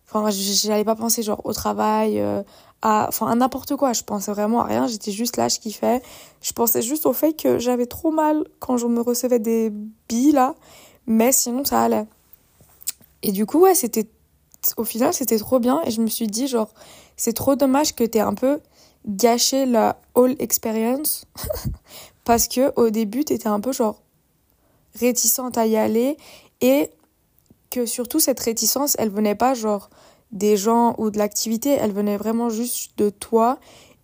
Enfin, 0.07 0.29
j'allais 0.29 0.83
pas 0.83 0.95
penser, 0.95 1.23
genre, 1.23 1.41
au 1.43 1.53
travail, 1.53 2.19
euh, 2.19 2.43
à... 2.83 3.07
Enfin, 3.07 3.27
à 3.27 3.33
n'importe 3.33 3.75
quoi, 3.75 3.93
je 3.93 4.03
pensais 4.03 4.31
vraiment 4.31 4.61
à 4.61 4.65
rien, 4.65 4.85
j'étais 4.85 5.11
juste 5.11 5.37
là, 5.37 5.47
je 5.47 5.59
kiffais. 5.59 6.03
Je 6.41 6.53
pensais 6.53 6.83
juste 6.83 7.07
au 7.07 7.13
fait 7.13 7.33
que 7.33 7.57
j'avais 7.57 7.87
trop 7.87 8.11
mal 8.11 8.43
quand 8.59 8.77
je 8.77 8.85
me 8.85 9.01
recevais 9.01 9.39
des 9.39 9.71
billes, 10.07 10.33
là, 10.33 10.53
mais 11.07 11.31
sinon, 11.31 11.65
ça 11.65 11.81
allait. 11.81 12.05
Et 13.23 13.31
du 13.31 13.47
coup, 13.47 13.61
ouais, 13.61 13.73
c'était... 13.73 14.07
Au 14.77 14.83
final, 14.83 15.13
c'était 15.13 15.39
trop 15.39 15.59
bien, 15.59 15.81
et 15.85 15.91
je 15.91 16.01
me 16.01 16.07
suis 16.07 16.27
dit, 16.27 16.47
genre, 16.47 16.69
c'est 17.17 17.33
trop 17.33 17.55
dommage 17.55 17.95
que 17.95 18.03
t'aies 18.03 18.19
un 18.19 18.33
peu 18.35 18.59
gâcher 19.07 19.65
la 19.65 19.99
whole 20.15 20.35
experience. 20.39 21.25
Parce 22.23 22.47
que 22.47 22.71
au 22.75 22.89
début 22.89 23.25
t'étais 23.25 23.47
un 23.47 23.59
peu 23.59 23.73
genre 23.73 24.01
réticente 24.99 25.57
à 25.57 25.65
y 25.65 25.75
aller. 25.77 26.17
Et 26.61 26.89
que 27.69 27.85
surtout 27.85 28.19
cette 28.19 28.39
réticence 28.39 28.95
elle 28.99 29.09
venait 29.09 29.35
pas 29.35 29.53
genre 29.53 29.89
des 30.33 30.57
gens 30.57 30.95
ou 30.97 31.09
de 31.09 31.17
l'activité 31.17 31.69
elle 31.69 31.93
venait 31.93 32.17
vraiment 32.17 32.49
juste 32.49 32.97
de 32.97 33.09
toi 33.09 33.59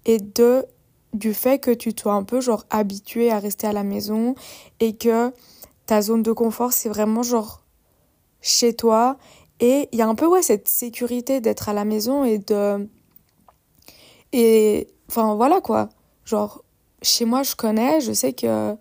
et 0.05 0.19
de 0.19 0.65
du 1.13 1.33
fait 1.33 1.59
que 1.59 1.71
tu 1.71 1.91
sois 1.99 2.13
un 2.13 2.23
peu 2.23 2.39
genre 2.39 2.65
habitué 2.69 3.31
à 3.31 3.39
rester 3.39 3.67
à 3.67 3.73
la 3.73 3.83
maison 3.83 4.35
et 4.79 4.95
que 4.95 5.33
ta 5.85 6.01
zone 6.01 6.23
de 6.23 6.31
confort 6.31 6.71
c'est 6.71 6.89
vraiment 6.89 7.23
genre 7.23 7.63
chez 8.41 8.75
toi. 8.75 9.17
Et 9.59 9.89
il 9.91 9.99
y 9.99 10.01
a 10.01 10.07
un 10.07 10.15
peu 10.15 10.27
ouais 10.27 10.41
cette 10.41 10.69
sécurité 10.69 11.41
d'être 11.41 11.67
à 11.67 11.73
la 11.73 11.83
maison 11.83 12.23
et 12.23 12.37
de 12.37 12.87
et 14.31 14.87
enfin 15.09 15.35
voilà 15.35 15.61
quoi. 15.61 15.89
Genre 16.25 16.63
chez 17.01 17.25
moi 17.25 17.43
je 17.43 17.55
connais 17.55 18.01
je 18.01 18.13
sais 18.13 18.33
que 18.33 18.75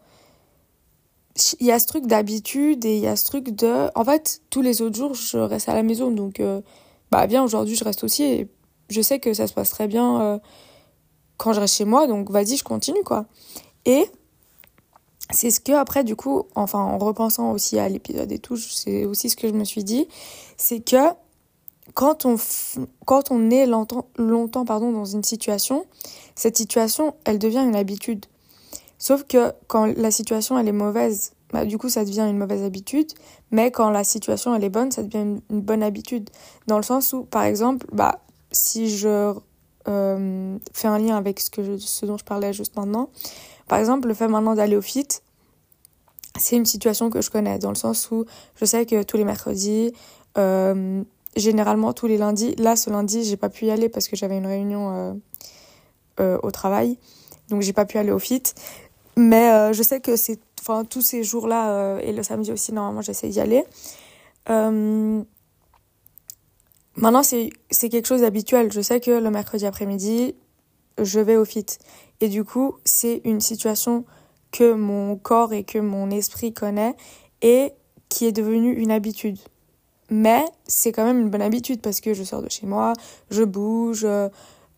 il 1.61 1.67
y 1.67 1.73
a 1.73 1.78
ce 1.78 1.87
truc 1.87 2.07
d'habitude 2.07 2.85
et 2.85 2.97
il 2.97 3.02
y 3.02 3.07
a 3.07 3.17
ce 3.17 3.25
truc 3.25 3.50
de 3.50 3.88
en 3.95 4.05
fait 4.05 4.43
tous 4.50 4.61
les 4.61 4.83
autres 4.83 4.97
jours 4.97 5.14
je 5.14 5.38
reste 5.38 5.69
à 5.69 5.75
la 5.75 5.83
maison. 5.83 6.11
Donc 6.11 6.40
euh, 6.40 6.61
bah 7.11 7.27
bien 7.27 7.43
aujourd'hui 7.43 7.75
je 7.75 7.85
reste 7.85 8.05
aussi 8.05 8.25
et 8.25 8.49
je 8.91 9.00
sais 9.00 9.19
que 9.19 9.33
ça 9.35 9.47
se 9.47 9.53
passe 9.53 9.71
très 9.71 9.88
bien 9.88 10.21
euh, 10.21 10.38
quand 11.37 11.53
je 11.53 11.61
reste 11.61 11.77
chez 11.77 11.85
moi 11.85 12.07
donc 12.07 12.31
vas-y 12.31 12.57
je 12.57 12.65
continue 12.65 13.03
quoi. 13.05 13.27
Et 13.85 14.07
c'est 15.31 15.50
ce 15.50 15.61
que 15.61 15.73
après 15.73 16.05
du 16.05 16.17
coup 16.17 16.45
enfin 16.55 16.79
en 16.79 16.99
repensant 16.99 17.53
aussi 17.53 17.79
à 17.79 17.88
l'épisode 17.88 18.31
et 18.33 18.38
tout 18.38 18.57
c'est 18.57 19.05
aussi 19.05 19.31
ce 19.31 19.37
que 19.37 19.49
je 19.49 19.53
me 19.53 19.65
suis 19.65 19.85
dit 19.85 20.09
c'est 20.57 20.81
que 20.81 20.97
quand 21.95 22.27
on 22.27 22.37
quand 23.07 23.31
on 23.31 23.50
est 23.50 23.67
longtemps 23.67 24.07
longtemps 24.17 24.65
pardon 24.65 24.93
dans 24.93 25.05
une 25.05 25.25
situation 25.25 25.87
cette 26.35 26.57
situation 26.57 27.15
elle 27.25 27.38
devient 27.38 27.65
une 27.67 27.77
habitude. 27.77 28.27
Sauf 28.99 29.25
que 29.25 29.53
quand 29.69 29.87
la 29.87 30.11
situation 30.11 30.59
elle 30.59 30.69
est 30.69 30.73
mauvaise 30.73 31.33
bah, 31.52 31.64
du 31.64 31.78
coup 31.78 31.88
ça 31.88 32.05
devient 32.05 32.26
une 32.28 32.38
mauvaise 32.38 32.62
habitude. 32.62 33.12
Mais 33.50 33.71
quand 33.71 33.90
la 33.90 34.05
situation 34.05 34.55
elle 34.55 34.64
est 34.64 34.71
bonne 34.71 34.90
ça 34.90 35.02
devient 35.02 35.40
une, 35.50 35.61
bonne 35.61 35.83
habitude. 35.83 36.31
Dans 36.67 36.76
le 36.76 36.83
sens 36.83 37.12
où 37.12 37.25
par 37.25 37.45
exemple 37.45 37.87
bah 37.93 38.21
si 38.52 38.88
je 38.88 39.35
euh, 39.88 40.59
fais 40.73 40.88
un 40.88 40.99
lien 40.99 41.17
avec 41.17 41.40
ce 41.40 42.07
dont 42.07 42.19
je 42.19 42.25
parlais 42.25 42.52
juste 42.52 42.76
maintenant. 42.76 43.11
Par 43.69 43.78
exemple, 43.78 44.09
le 44.09 44.14
fait 44.14 44.28
maintenant 44.28 44.55
d'aller 44.55 44.76
au 44.76 44.83
fit, 44.83 45.07
c'est 46.38 46.57
une 46.57 46.67
situation 46.67 47.11
que 47.11 47.21
je 47.21 47.31
connais, 47.31 47.59
dans 47.59 47.71
le 47.71 47.75
sens 47.76 48.11
où 48.11 48.25
je 48.57 48.64
sais 48.64 48.87
que 48.87 49.02
tous 49.02 49.17
les 49.17 49.25
mercredis, 49.25 49.93
euh, 50.37 51.02
généralement 51.37 51.93
tous 51.93 52.07
les 52.07 52.19
lundis, 52.19 52.55
là 52.57 52.76
ce 52.76 52.90
lundi, 52.90 53.25
j'ai 53.25 53.37
pas 53.37 53.49
pu 53.49 53.67
y 53.67 53.71
aller 53.71 53.88
parce 53.88 54.09
que 54.09 54.17
j'avais 54.17 54.38
une 54.38 54.47
réunion 54.47 55.21
euh, 56.21 56.38
au 56.43 56.50
travail, 56.50 56.99
donc 57.49 57.62
j'ai 57.62 57.73
pas 57.73 57.85
pu 57.85 57.99
aller 57.99 58.11
au 58.11 58.19
fit. 58.19 58.43
Mais 59.21 59.73
je 59.73 59.83
sais 59.83 60.01
que 60.01 60.15
c'est, 60.15 60.39
enfin, 60.61 60.85
tous 60.85 61.03
ces 61.03 61.25
jours-là 61.25 61.99
et 62.03 62.13
le 62.13 62.23
samedi 62.23 62.53
aussi, 62.53 62.73
normalement, 62.73 63.03
j'essaie 63.03 63.29
d'y 63.29 63.41
aller. 63.41 63.65
Maintenant, 66.99 67.23
c'est 67.23 67.89
quelque 67.89 68.07
chose 68.07 68.23
d'habituel. 68.23 68.73
Je 68.73 68.81
sais 68.81 69.01
que 69.01 69.11
le 69.11 69.31
mercredi 69.31 69.67
après-midi, 69.67 70.35
je 71.01 71.21
vais 71.21 71.37
au 71.37 71.45
fit. 71.45 71.67
Et 72.21 72.29
du 72.29 72.45
coup, 72.45 72.77
c'est 72.85 73.21
une 73.25 73.41
situation 73.41 74.05
que 74.51 74.73
mon 74.73 75.17
corps 75.17 75.53
et 75.53 75.63
que 75.63 75.79
mon 75.79 76.11
esprit 76.11 76.53
connaît 76.53 76.97
et 77.41 77.73
qui 78.09 78.27
est 78.27 78.33
devenue 78.33 78.73
une 78.73 78.91
habitude. 78.91 79.39
Mais 80.11 80.45
c'est 80.67 80.91
quand 80.91 81.05
même 81.05 81.21
une 81.21 81.31
bonne 81.31 81.43
habitude 81.43 81.81
parce 81.81 82.01
que 82.01 82.15
je 82.15 82.25
sors 82.25 82.43
de 82.43 82.49
chez 82.49 82.67
moi, 82.67 82.95
je 83.31 83.45
bouge. 83.45 84.05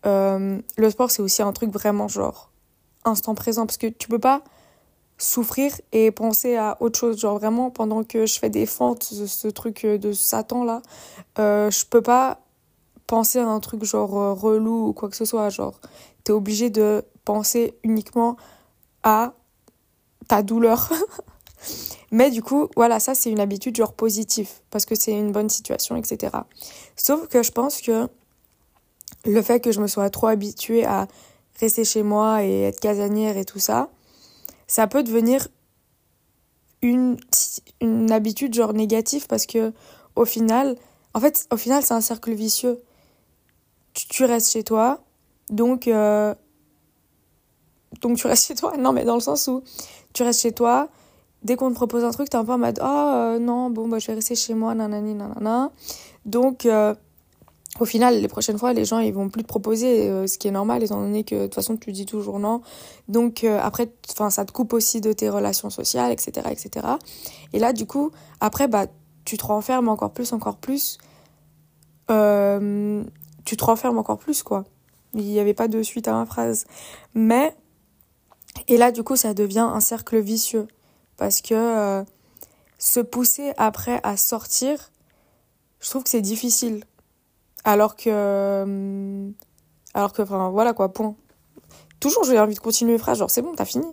Euh, 0.05 0.59
le 0.77 0.89
sport, 0.89 1.09
c'est 1.09 1.21
aussi 1.23 1.41
un 1.41 1.53
truc 1.53 1.71
vraiment 1.71 2.07
genre 2.07 2.50
instant 3.05 3.35
présent 3.35 3.65
parce 3.65 3.77
que 3.77 3.87
tu 3.87 4.07
peux 4.07 4.19
pas 4.19 4.43
souffrir 5.17 5.79
et 5.91 6.11
penser 6.11 6.55
à 6.55 6.77
autre 6.79 6.97
chose. 6.97 7.19
Genre 7.19 7.37
vraiment, 7.37 7.69
pendant 7.69 8.03
que 8.03 8.25
je 8.25 8.39
fais 8.39 8.49
des 8.49 8.65
fentes, 8.65 9.03
ce, 9.03 9.47
truc 9.47 9.85
de 9.85 10.11
Satan 10.11 10.63
là, 10.63 10.81
euh, 11.39 11.69
je 11.69 11.85
peux 11.85 12.01
pas 12.01 12.41
penser 13.07 13.39
à 13.39 13.47
un 13.47 13.59
truc 13.59 13.83
genre 13.83 14.17
euh, 14.17 14.33
relou 14.33 14.87
ou 14.87 14.93
quoi 14.93 15.09
que 15.09 15.15
ce 15.15 15.25
soit. 15.25 15.49
Genre, 15.49 15.79
t'es 16.23 16.31
obligé 16.31 16.69
de 16.69 17.03
penser 17.25 17.75
uniquement 17.83 18.37
à 19.03 19.33
ta 20.27 20.43
douleur. 20.43 20.91
Mais 22.11 22.29
du 22.29 22.41
coup, 22.41 22.67
voilà, 22.75 22.99
ça 22.99 23.15
c'est 23.15 23.29
une 23.29 23.39
habitude 23.39 23.75
genre 23.75 23.93
positive 23.93 24.49
parce 24.69 24.85
que 24.85 24.95
c'est 24.95 25.13
une 25.13 25.31
bonne 25.31 25.49
situation, 25.49 25.95
etc. 25.95 26.35
Sauf 26.95 27.27
que 27.27 27.43
je 27.43 27.51
pense 27.51 27.81
que 27.81 28.09
le 29.25 29.41
fait 29.41 29.59
que 29.59 29.71
je 29.71 29.79
me 29.79 29.87
sois 29.87 30.09
trop 30.09 30.27
habituée 30.27 30.85
à 30.85 31.07
rester 31.61 31.85
chez 31.85 32.03
moi 32.03 32.43
et 32.43 32.63
être 32.63 32.79
casanière 32.79 33.37
et 33.37 33.45
tout 33.45 33.59
ça, 33.59 33.89
ça 34.67 34.87
peut 34.87 35.03
devenir 35.03 35.47
une, 36.81 37.17
une 37.79 38.11
habitude 38.11 38.53
genre 38.53 38.73
négative 38.73 39.27
parce 39.27 39.45
que 39.45 39.71
au 40.15 40.25
final, 40.25 40.75
en 41.13 41.19
fait, 41.19 41.47
au 41.51 41.57
final, 41.57 41.83
c'est 41.83 41.93
un 41.93 42.01
cercle 42.01 42.33
vicieux. 42.33 42.81
Tu, 43.93 44.23
restes 44.23 44.51
chez 44.51 44.63
toi, 44.63 45.01
donc 45.49 45.87
euh, 45.87 46.33
donc 48.01 48.17
tu 48.17 48.27
restes 48.27 48.47
chez 48.47 48.55
toi. 48.55 48.75
Non, 48.79 48.93
mais 48.93 49.03
dans 49.03 49.15
le 49.15 49.21
sens 49.21 49.47
où 49.47 49.63
tu 50.13 50.23
restes 50.23 50.41
chez 50.41 50.53
toi, 50.53 50.87
dès 51.43 51.55
qu'on 51.57 51.69
te 51.69 51.75
propose 51.75 52.03
un 52.03 52.11
truc, 52.11 52.29
t'es 52.29 52.37
un 52.37 52.45
peu 52.45 52.53
en 52.53 52.57
mode 52.57 52.79
oh 52.81 53.37
non, 53.39 53.69
bon, 53.69 53.87
bah, 53.87 53.99
je 53.99 54.07
vais 54.07 54.13
rester 54.13 54.35
chez 54.35 54.53
moi, 54.53 54.73
nanani, 54.73 55.13
nanana. 55.13 55.71
Donc, 56.25 56.65
euh, 56.65 56.95
au 57.81 57.85
final, 57.85 58.21
les 58.21 58.27
prochaines 58.27 58.57
fois, 58.57 58.73
les 58.73 58.85
gens, 58.85 58.99
ils 58.99 59.13
vont 59.13 59.29
plus 59.29 59.43
te 59.43 59.47
proposer, 59.47 60.09
euh, 60.09 60.27
ce 60.27 60.37
qui 60.37 60.47
est 60.47 60.51
normal, 60.51 60.83
étant 60.83 61.01
donné 61.01 61.23
que 61.23 61.35
de 61.35 61.43
toute 61.43 61.55
façon, 61.55 61.77
tu 61.77 61.91
dis 61.91 62.05
toujours 62.05 62.39
non. 62.39 62.61
Donc, 63.07 63.43
après, 63.43 63.91
enfin, 64.11 64.29
ça 64.29 64.45
te 64.45 64.51
coupe 64.51 64.73
aussi 64.73 65.01
de 65.01 65.13
tes 65.13 65.29
relations 65.29 65.69
sociales, 65.69 66.11
etc., 66.11 66.47
etc. 66.51 66.87
Et 67.53 67.59
là, 67.59 67.73
du 67.73 67.85
coup, 67.85 68.11
après, 68.39 68.67
bah, 68.67 68.85
tu 69.25 69.37
te 69.37 69.45
renfermes 69.45 69.89
encore 69.89 70.11
plus, 70.11 70.33
encore 70.33 70.57
plus. 70.57 70.97
tu 72.07 73.57
te 73.57 73.63
renfermes 73.63 73.97
encore 73.97 74.17
plus, 74.17 74.43
quoi. 74.43 74.63
Il 75.13 75.25
n'y 75.25 75.39
avait 75.39 75.53
pas 75.53 75.67
de 75.67 75.83
suite 75.83 76.07
à 76.07 76.13
ma 76.13 76.25
phrase. 76.25 76.65
Mais 77.13 77.53
et 78.67 78.77
là, 78.77 78.91
du 78.91 79.03
coup, 79.03 79.15
ça 79.15 79.33
devient 79.33 79.67
un 79.73 79.79
cercle 79.79 80.19
vicieux. 80.19 80.67
Parce 81.17 81.41
que 81.41 81.53
euh, 81.53 82.03
se 82.77 82.99
pousser 82.99 83.53
après 83.57 83.99
à 84.03 84.17
sortir, 84.17 84.91
je 85.79 85.89
trouve 85.89 86.03
que 86.03 86.09
c'est 86.09 86.21
difficile. 86.21 86.83
Alors 87.63 87.95
que. 87.95 88.09
Euh, 88.09 89.29
alors 89.93 90.13
que, 90.13 90.21
enfin, 90.21 90.49
voilà 90.49 90.73
quoi, 90.73 90.91
point. 90.93 91.15
Toujours, 91.99 92.23
j'ai 92.23 92.39
envie 92.39 92.55
de 92.55 92.59
continuer 92.59 92.93
les 92.93 92.97
phrases, 92.97 93.19
genre, 93.19 93.29
c'est 93.29 93.41
bon, 93.41 93.53
t'as 93.55 93.65
fini. 93.65 93.85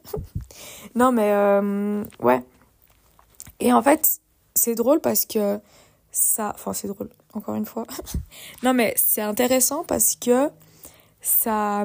non, 0.95 1.13
mais, 1.13 1.33
euh, 1.33 2.05
ouais. 2.21 2.43
Et 3.61 3.73
en 3.73 3.83
fait, 3.83 4.21
c'est 4.55 4.75
drôle 4.75 5.01
parce 5.01 5.27
que 5.27 5.61
ça. 6.11 6.53
Enfin, 6.55 6.73
c'est 6.73 6.89
drôle, 6.89 7.11
encore 7.35 7.55
une 7.55 7.67
fois. 7.67 7.85
non, 8.63 8.73
mais 8.73 8.95
c'est 8.97 9.23
intéressant 9.23 9.85
parce 9.85 10.17
que 10.17 10.51
ça. 11.21 11.85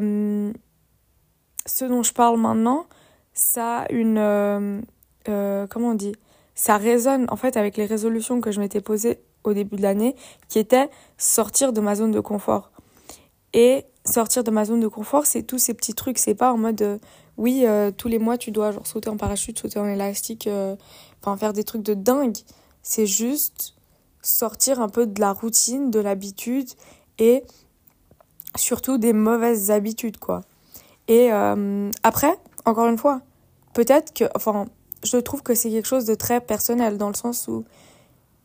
Ce 1.66 1.86
dont 1.86 2.04
je 2.04 2.14
parle 2.14 2.38
maintenant, 2.40 2.88
ça 3.34 3.86
une 3.90 4.18
euh, 4.18 4.82
euh, 5.30 5.68
comment 5.68 5.90
on 5.90 5.96
dit? 5.96 6.16
Ça 6.56 6.78
résonne 6.78 7.26
en 7.30 7.36
fait 7.36 7.58
avec 7.58 7.78
les 7.78 7.86
résolutions 7.86 8.42
que 8.42 8.52
je 8.52 8.60
m'étais 8.60 8.82
posées 8.82 9.20
au 9.44 9.54
début 9.54 9.76
de 9.76 9.82
l'année 9.82 10.16
qui 10.50 10.60
étaient 10.60 10.90
sortir 11.18 11.74
de 11.74 11.82
ma 11.82 11.96
zone 11.96 12.12
de 12.12 12.20
confort. 12.20 12.72
Et 13.54 13.86
sortir 14.06 14.44
de 14.44 14.52
ma 14.52 14.66
zone 14.66 14.80
de 14.80 14.88
confort 14.88 15.26
c'est 15.26 15.44
tous 15.44 15.60
ces 15.60 15.74
petits 15.74 15.94
trucs. 15.94 16.18
C'est 16.18 16.36
pas 16.36 16.52
en 16.52 16.58
mode 16.58 16.82
euh, 16.82 16.98
oui 17.38 17.66
tous 17.98 18.08
les 18.08 18.20
mois 18.20 18.38
tu 18.38 18.52
dois 18.52 18.72
genre 18.72 18.86
sauter 18.86 19.10
en 19.10 19.18
parachute 19.18 19.58
sauter 19.58 19.80
en 19.80 19.88
élastique 19.88 20.48
enfin 21.22 21.36
faire 21.38 21.54
des 21.54 21.64
trucs 21.64 21.84
de 21.84 21.94
dingue. 21.94 22.38
C'est 22.82 23.06
juste 23.06 23.76
sortir 24.22 24.82
un 24.82 24.90
peu 24.90 25.06
de 25.06 25.20
la 25.20 25.34
routine 25.34 25.90
de 25.92 26.00
l'habitude 26.00 26.70
et 27.18 27.44
surtout 28.56 28.98
des 28.98 29.14
mauvaises 29.14 29.72
habitudes 29.72 30.18
quoi. 30.18 30.42
Et 31.08 31.32
euh, 31.32 31.90
après, 32.04 32.38
encore 32.66 32.88
une 32.88 32.98
fois, 32.98 33.22
peut-être 33.74 34.14
que, 34.14 34.26
enfin, 34.36 34.66
je 35.04 35.18
trouve 35.18 35.44
que 35.44 35.54
c'est 35.54 35.70
quelque 35.70 35.88
chose 35.88 36.06
de 36.06 36.16
très 36.16 36.40
personnel 36.40 36.98
dans 36.98 37.10
le 37.10 37.16
sens 37.16 37.48
où 37.48 37.66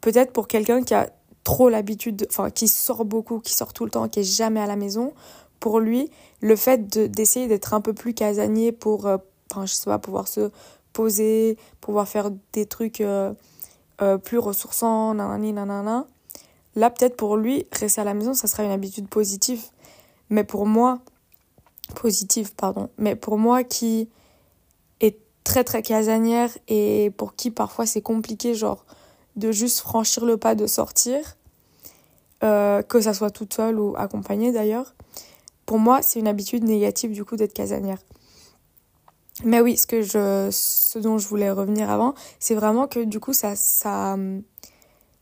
peut-être 0.00 0.32
pour 0.32 0.48
quelqu'un 0.48 0.82
qui 0.82 0.94
a 0.94 1.10
trop 1.44 1.68
l'habitude, 1.68 2.26
enfin, 2.30 2.50
qui 2.50 2.68
sort 2.68 3.04
beaucoup, 3.04 3.40
qui 3.40 3.52
sort 3.52 3.72
tout 3.72 3.84
le 3.84 3.90
temps, 3.90 4.08
qui 4.08 4.20
est 4.20 4.24
jamais 4.36 4.60
à 4.60 4.66
la 4.66 4.76
maison, 4.76 5.14
pour 5.60 5.80
lui, 5.80 6.10
le 6.40 6.56
fait 6.56 6.88
d'essayer 7.10 7.48
d'être 7.48 7.74
un 7.74 7.80
peu 7.80 7.92
plus 7.92 8.14
casanier 8.14 8.72
pour, 8.72 9.06
euh, 9.06 9.16
je 9.64 9.72
sais 9.72 9.86
pas, 9.86 9.98
pouvoir 9.98 10.28
se 10.28 10.50
poser, 10.92 11.56
pouvoir 11.80 12.06
faire 12.06 12.30
des 12.52 12.66
trucs 12.66 13.00
euh, 13.00 13.32
plus 14.24 14.38
ressourçants, 14.38 15.14
nanani, 15.14 15.52
nanana. 15.52 16.06
Là, 16.76 16.90
peut-être 16.90 17.16
pour 17.16 17.36
lui, 17.36 17.66
rester 17.72 18.00
à 18.00 18.04
la 18.04 18.14
maison, 18.14 18.34
ça 18.34 18.46
sera 18.46 18.62
une 18.62 18.70
habitude 18.70 19.08
positive. 19.08 19.62
Mais 20.30 20.44
pour 20.44 20.66
moi, 20.66 21.00
positive, 21.94 22.54
pardon. 22.54 22.90
Mais 22.98 23.16
pour 23.16 23.38
moi 23.38 23.64
qui 23.64 24.08
est 25.00 25.18
très 25.44 25.64
très 25.64 25.82
casanière 25.82 26.50
et 26.68 27.12
pour 27.16 27.34
qui 27.34 27.50
parfois 27.50 27.86
c'est 27.86 28.02
compliqué, 28.02 28.54
genre 28.54 28.84
de 29.38 29.52
juste 29.52 29.80
franchir 29.80 30.24
le 30.24 30.36
pas 30.36 30.54
de 30.54 30.66
sortir, 30.66 31.36
euh, 32.44 32.82
que 32.82 33.00
ça 33.00 33.14
soit 33.14 33.30
toute 33.30 33.54
seule 33.54 33.78
ou 33.78 33.94
accompagnée 33.96 34.52
d'ailleurs, 34.52 34.94
pour 35.66 35.78
moi, 35.78 36.02
c'est 36.02 36.18
une 36.18 36.28
habitude 36.28 36.64
négative 36.64 37.12
du 37.12 37.24
coup 37.24 37.36
d'être 37.36 37.52
casanière. 37.52 37.98
Mais 39.44 39.60
oui, 39.60 39.76
ce 39.76 39.86
que 39.86 40.02
je, 40.02 40.48
ce 40.50 40.98
dont 40.98 41.18
je 41.18 41.28
voulais 41.28 41.50
revenir 41.50 41.90
avant, 41.90 42.14
c'est 42.40 42.54
vraiment 42.54 42.88
que 42.88 43.04
du 43.04 43.20
coup 43.20 43.32
ça, 43.32 43.54
ça, 43.54 44.16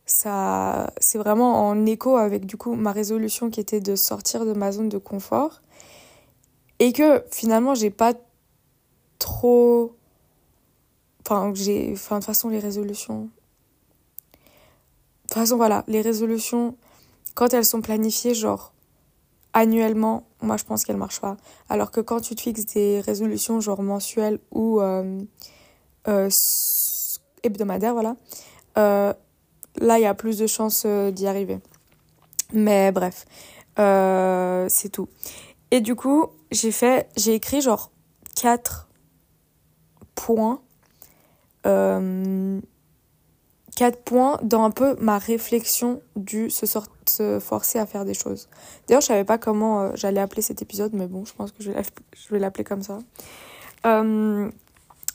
ça, 0.05 0.91
c'est 0.99 1.19
vraiment 1.19 1.67
en 1.67 1.85
écho 1.85 2.15
avec 2.15 2.45
du 2.45 2.57
coup 2.57 2.73
ma 2.73 2.91
résolution 2.91 3.49
qui 3.49 3.59
était 3.59 3.81
de 3.81 3.95
sortir 3.95 4.45
de 4.45 4.53
ma 4.53 4.71
zone 4.71 4.89
de 4.89 4.97
confort 4.97 5.61
et 6.79 6.93
que 6.93 7.23
finalement 7.31 7.75
j'ai 7.75 7.91
pas 7.91 8.13
trop, 9.19 9.95
enfin 11.21 11.51
j'ai, 11.53 11.91
enfin 11.93 12.15
de 12.15 12.21
toute 12.21 12.25
façon 12.27 12.49
les 12.49 12.59
résolutions, 12.59 13.29
toute 15.37 15.47
façon 15.47 15.57
voilà, 15.57 15.83
les 15.87 16.01
résolutions 16.01 16.75
quand 17.35 17.53
elles 17.53 17.65
sont 17.65 17.81
planifiées 17.81 18.33
genre 18.33 18.73
annuellement, 19.53 20.27
moi 20.41 20.57
je 20.57 20.63
pense 20.63 20.83
qu'elle 20.83 20.97
marche 20.97 21.19
pas. 21.21 21.37
Alors 21.69 21.91
que 21.91 22.01
quand 22.01 22.19
tu 22.19 22.35
te 22.35 22.41
fixes 22.41 22.65
des 22.65 22.99
résolutions 23.01 23.59
genre 23.59 23.81
mensuelles 23.81 24.39
ou 24.51 24.81
euh, 24.81 25.21
euh, 26.07 26.29
hebdomadaires, 27.43 27.93
voilà, 27.93 28.15
euh, 28.77 29.13
là 29.79 29.99
il 29.99 30.01
y 30.01 30.05
a 30.05 30.13
plus 30.13 30.37
de 30.37 30.47
chances 30.47 30.85
d'y 30.85 31.27
arriver. 31.27 31.59
Mais 32.53 32.91
bref, 32.91 33.25
c'est 33.75 34.89
tout. 34.89 35.07
Et 35.71 35.81
du 35.81 35.95
coup, 35.95 36.27
j'ai 36.51 36.71
fait, 36.71 37.09
j'ai 37.17 37.33
écrit 37.33 37.61
genre 37.61 37.91
quatre 38.35 38.87
points. 40.15 40.61
4 43.77 43.99
points 44.01 44.39
dans 44.41 44.63
un 44.63 44.71
peu 44.71 44.95
ma 44.99 45.19
réflexion 45.19 46.01
du 46.15 46.49
se, 46.49 46.65
se 47.05 47.39
forcer 47.39 47.77
à 47.77 47.85
faire 47.85 48.05
des 48.05 48.15
choses. 48.15 48.49
D'ailleurs, 48.87 49.01
je 49.01 49.05
savais 49.05 49.23
pas 49.23 49.37
comment 49.37 49.81
euh, 49.81 49.91
j'allais 49.93 50.19
appeler 50.19 50.41
cet 50.41 50.63
épisode, 50.63 50.93
mais 50.93 51.05
bon, 51.05 51.25
je 51.25 51.33
pense 51.35 51.51
que 51.51 51.61
je 51.61 51.71
vais 52.31 52.39
l'appeler 52.39 52.63
comme 52.63 52.81
ça. 52.81 52.97
Euh, 53.85 54.49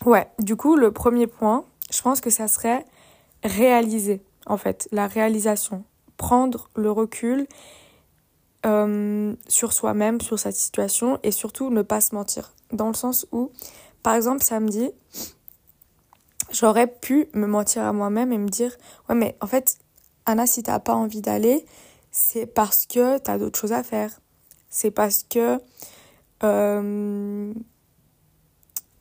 ouais, 0.05 0.29
du 0.39 0.55
coup, 0.55 0.77
le 0.77 0.93
premier 0.93 1.27
point, 1.27 1.65
je 1.93 2.01
pense 2.03 2.21
que 2.21 2.31
ça 2.31 2.47
serait 2.47 2.87
réaliser, 3.43 4.23
en 4.47 4.57
fait, 4.57 4.89
la 4.93 5.09
réalisation. 5.09 5.83
Prendre 6.17 6.71
le 6.77 6.93
recul 6.93 7.49
euh, 8.65 9.35
sur 9.49 9.73
soi-même, 9.73 10.21
sur 10.21 10.39
sa 10.39 10.53
situation, 10.53 11.19
et 11.25 11.33
surtout 11.33 11.71
ne 11.71 11.83
pas 11.83 12.01
se 12.01 12.15
mentir. 12.15 12.53
Dans 12.71 12.87
le 12.87 12.95
sens 12.95 13.27
où, 13.33 13.51
par 14.05 14.15
exemple, 14.15 14.41
samedi, 14.41 14.93
j'aurais 16.53 16.87
pu 16.87 17.29
me 17.35 17.47
mentir 17.47 17.83
à 17.83 17.93
moi-même 17.93 18.33
et 18.33 18.39
me 18.39 18.49
dire 18.49 18.77
ouais 19.09 19.15
mais 19.15 19.37
en 19.41 19.47
fait 19.47 19.77
Anna 20.27 20.47
si 20.47 20.63
t'as 20.63 20.79
pas 20.79 20.95
envie 20.95 21.21
d'aller 21.21 21.65
c'est 22.13 22.47
parce 22.47 22.87
que 22.87 23.19
t'as 23.19 23.39
d'autres 23.39 23.59
choses 23.59 23.73
à 23.73 23.83
faire. 23.83 24.21
C'est 24.69 24.91
parce 24.91 25.25
que 25.29 25.59
euh, 26.45 27.53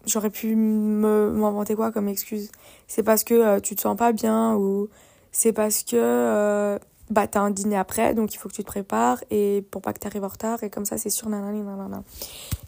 j'aurais 0.05 0.29
pu 0.29 0.55
m'inventer 0.55 1.75
quoi 1.75 1.91
comme 1.91 2.07
excuse? 2.07 2.49
C'est 2.87 3.03
parce 3.03 3.23
que 3.23 3.33
euh, 3.33 3.59
tu 3.59 3.75
te 3.75 3.81
sens 3.81 3.97
pas 3.97 4.13
bien 4.13 4.55
ou 4.55 4.87
c'est 5.33 5.51
parce 5.51 5.83
que 5.83 5.97
euh, 5.97 6.79
bah 7.09 7.27
t'as 7.27 7.41
un 7.41 7.51
dîner 7.51 7.77
après 7.77 8.13
donc 8.13 8.33
il 8.33 8.37
faut 8.37 8.47
que 8.47 8.53
tu 8.53 8.63
te 8.63 8.67
prépares 8.67 9.21
et 9.29 9.65
pour 9.71 9.81
pas 9.81 9.91
que 9.91 9.99
t'arrives 9.99 10.23
en 10.23 10.29
retard 10.29 10.63
et 10.63 10.69
comme 10.69 10.85
ça 10.85 10.97
c'est 10.97 11.09
sûr 11.09 11.29
nanana 11.29 11.51
nanana. 11.51 12.03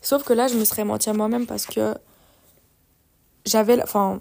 Sauf 0.02 0.24
que 0.24 0.34
là 0.34 0.48
je 0.48 0.58
me 0.58 0.66
serais 0.66 0.84
menti 0.84 1.10
à 1.10 1.14
moi-même 1.14 1.46
parce 1.46 1.66
que 1.66 1.96
j'avais 3.46 3.82
enfin 3.82 4.20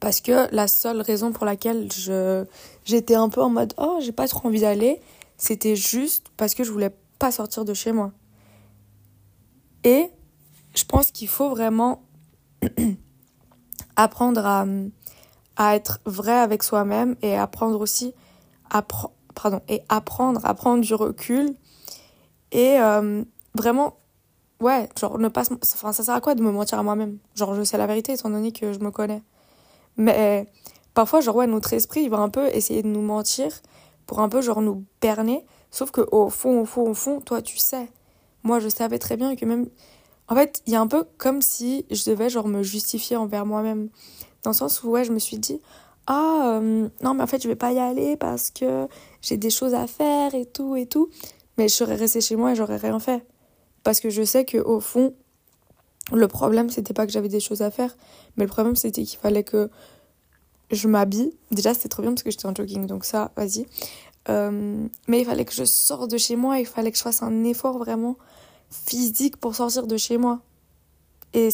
parce 0.00 0.20
que 0.20 0.52
la 0.54 0.68
seule 0.68 1.00
raison 1.00 1.32
pour 1.32 1.44
laquelle 1.44 1.90
je 1.92 2.44
j'étais 2.84 3.14
un 3.14 3.28
peu 3.28 3.42
en 3.42 3.50
mode 3.50 3.74
oh 3.76 3.98
j'ai 4.00 4.12
pas 4.12 4.28
trop 4.28 4.48
envie 4.48 4.60
d'aller 4.60 5.00
c'était 5.42 5.74
juste 5.74 6.26
parce 6.36 6.54
que 6.54 6.62
je 6.62 6.70
voulais 6.70 6.94
pas 7.18 7.32
sortir 7.32 7.64
de 7.64 7.74
chez 7.74 7.90
moi. 7.90 8.12
Et 9.82 10.08
je 10.74 10.84
pense 10.84 11.10
qu'il 11.10 11.26
faut 11.26 11.50
vraiment 11.50 12.02
apprendre 13.96 14.46
à, 14.46 14.64
à 15.56 15.74
être 15.74 16.00
vrai 16.06 16.38
avec 16.38 16.62
soi-même 16.62 17.16
et 17.22 17.36
apprendre 17.36 17.80
aussi 17.80 18.14
à 18.70 18.82
pardon 19.34 19.60
et 19.68 19.82
apprendre 19.88 20.40
à 20.44 20.54
prendre 20.54 20.84
du 20.84 20.94
recul 20.94 21.54
et 22.52 22.78
euh, 22.78 23.24
vraiment 23.54 23.96
ouais 24.60 24.88
genre 24.96 25.18
ne 25.18 25.28
pas 25.28 25.42
enfin 25.50 25.92
ça 25.92 26.04
sert 26.04 26.14
à 26.14 26.20
quoi 26.20 26.36
de 26.36 26.42
me 26.42 26.52
mentir 26.52 26.78
à 26.78 26.84
moi-même? 26.84 27.18
Genre 27.34 27.54
je 27.54 27.64
sais 27.64 27.78
la 27.78 27.88
vérité 27.88 28.12
étant 28.12 28.30
donné 28.30 28.52
que 28.52 28.72
je 28.72 28.78
me 28.78 28.92
connais 28.92 29.22
mais 29.96 30.48
parfois, 30.94 31.20
genre, 31.20 31.36
ouais, 31.36 31.46
notre 31.46 31.72
esprit, 31.72 32.02
il 32.02 32.10
va 32.10 32.18
un 32.18 32.28
peu 32.28 32.48
essayer 32.48 32.82
de 32.82 32.88
nous 32.88 33.02
mentir 33.02 33.50
pour 34.06 34.20
un 34.20 34.28
peu, 34.28 34.40
genre, 34.40 34.60
nous 34.62 34.84
berner. 35.00 35.44
Sauf 35.70 35.90
que 35.90 36.02
au 36.12 36.28
fond, 36.28 36.60
au 36.60 36.64
fond, 36.64 36.90
au 36.90 36.94
fond, 36.94 37.20
toi, 37.20 37.42
tu 37.42 37.58
sais. 37.58 37.88
Moi, 38.42 38.60
je 38.60 38.68
savais 38.68 38.98
très 38.98 39.16
bien 39.16 39.36
que 39.36 39.44
même. 39.44 39.68
En 40.28 40.34
fait, 40.34 40.62
il 40.66 40.72
y 40.72 40.76
a 40.76 40.80
un 40.80 40.86
peu 40.86 41.04
comme 41.18 41.42
si 41.42 41.86
je 41.90 42.08
devais, 42.10 42.28
genre, 42.28 42.48
me 42.48 42.62
justifier 42.62 43.16
envers 43.16 43.46
moi-même. 43.46 43.88
Dans 44.42 44.50
le 44.50 44.56
sens 44.56 44.82
où, 44.82 44.90
ouais, 44.90 45.04
je 45.04 45.12
me 45.12 45.18
suis 45.18 45.38
dit, 45.38 45.60
ah, 46.06 46.58
euh, 46.60 46.88
non, 47.02 47.14
mais 47.14 47.22
en 47.22 47.26
fait, 47.26 47.42
je 47.42 47.48
vais 47.48 47.56
pas 47.56 47.72
y 47.72 47.78
aller 47.78 48.16
parce 48.16 48.50
que 48.50 48.88
j'ai 49.20 49.36
des 49.36 49.50
choses 49.50 49.74
à 49.74 49.86
faire 49.86 50.34
et 50.34 50.46
tout 50.46 50.76
et 50.76 50.86
tout. 50.86 51.10
Mais 51.58 51.68
je 51.68 51.74
serais 51.74 51.94
restée 51.94 52.20
chez 52.20 52.36
moi 52.36 52.52
et 52.52 52.54
j'aurais 52.54 52.76
rien 52.76 52.98
fait. 52.98 53.24
Parce 53.82 54.00
que 54.00 54.10
je 54.10 54.22
sais 54.22 54.44
que 54.44 54.58
au 54.58 54.80
fond, 54.80 55.14
le 56.10 56.28
problème, 56.28 56.68
c'était 56.70 56.94
pas 56.94 57.06
que 57.06 57.12
j'avais 57.12 57.28
des 57.28 57.40
choses 57.40 57.62
à 57.62 57.70
faire, 57.70 57.96
mais 58.36 58.44
le 58.44 58.50
problème, 58.50 58.76
c'était 58.76 59.04
qu'il 59.04 59.18
fallait 59.18 59.44
que 59.44 59.70
je 60.70 60.88
m'habille. 60.88 61.32
Déjà, 61.50 61.74
c'était 61.74 61.88
trop 61.88 62.02
bien 62.02 62.12
parce 62.12 62.22
que 62.22 62.30
j'étais 62.30 62.46
en 62.46 62.54
jogging, 62.54 62.86
donc 62.86 63.04
ça, 63.04 63.30
vas-y. 63.36 63.66
Euh, 64.28 64.86
mais 65.08 65.20
il 65.20 65.24
fallait 65.24 65.44
que 65.44 65.52
je 65.52 65.64
sorte 65.64 66.10
de 66.10 66.18
chez 66.18 66.36
moi, 66.36 66.58
il 66.58 66.66
fallait 66.66 66.90
que 66.90 66.98
je 66.98 67.02
fasse 67.02 67.22
un 67.22 67.44
effort 67.44 67.78
vraiment 67.78 68.16
physique 68.70 69.36
pour 69.36 69.54
sortir 69.54 69.86
de 69.86 69.96
chez 69.96 70.18
moi. 70.18 70.40
Et 71.34 71.48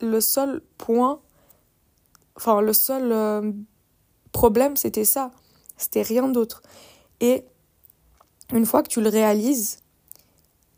le 0.00 0.20
seul 0.20 0.62
point, 0.78 1.20
enfin, 2.36 2.60
le 2.60 2.72
seul 2.72 3.12
euh, 3.12 3.52
problème, 4.32 4.76
c'était 4.76 5.04
ça. 5.04 5.30
C'était 5.76 6.02
rien 6.02 6.28
d'autre. 6.28 6.62
Et 7.20 7.44
une 8.52 8.66
fois 8.66 8.82
que 8.82 8.88
tu 8.88 9.00
le 9.00 9.08
réalises, 9.08 9.78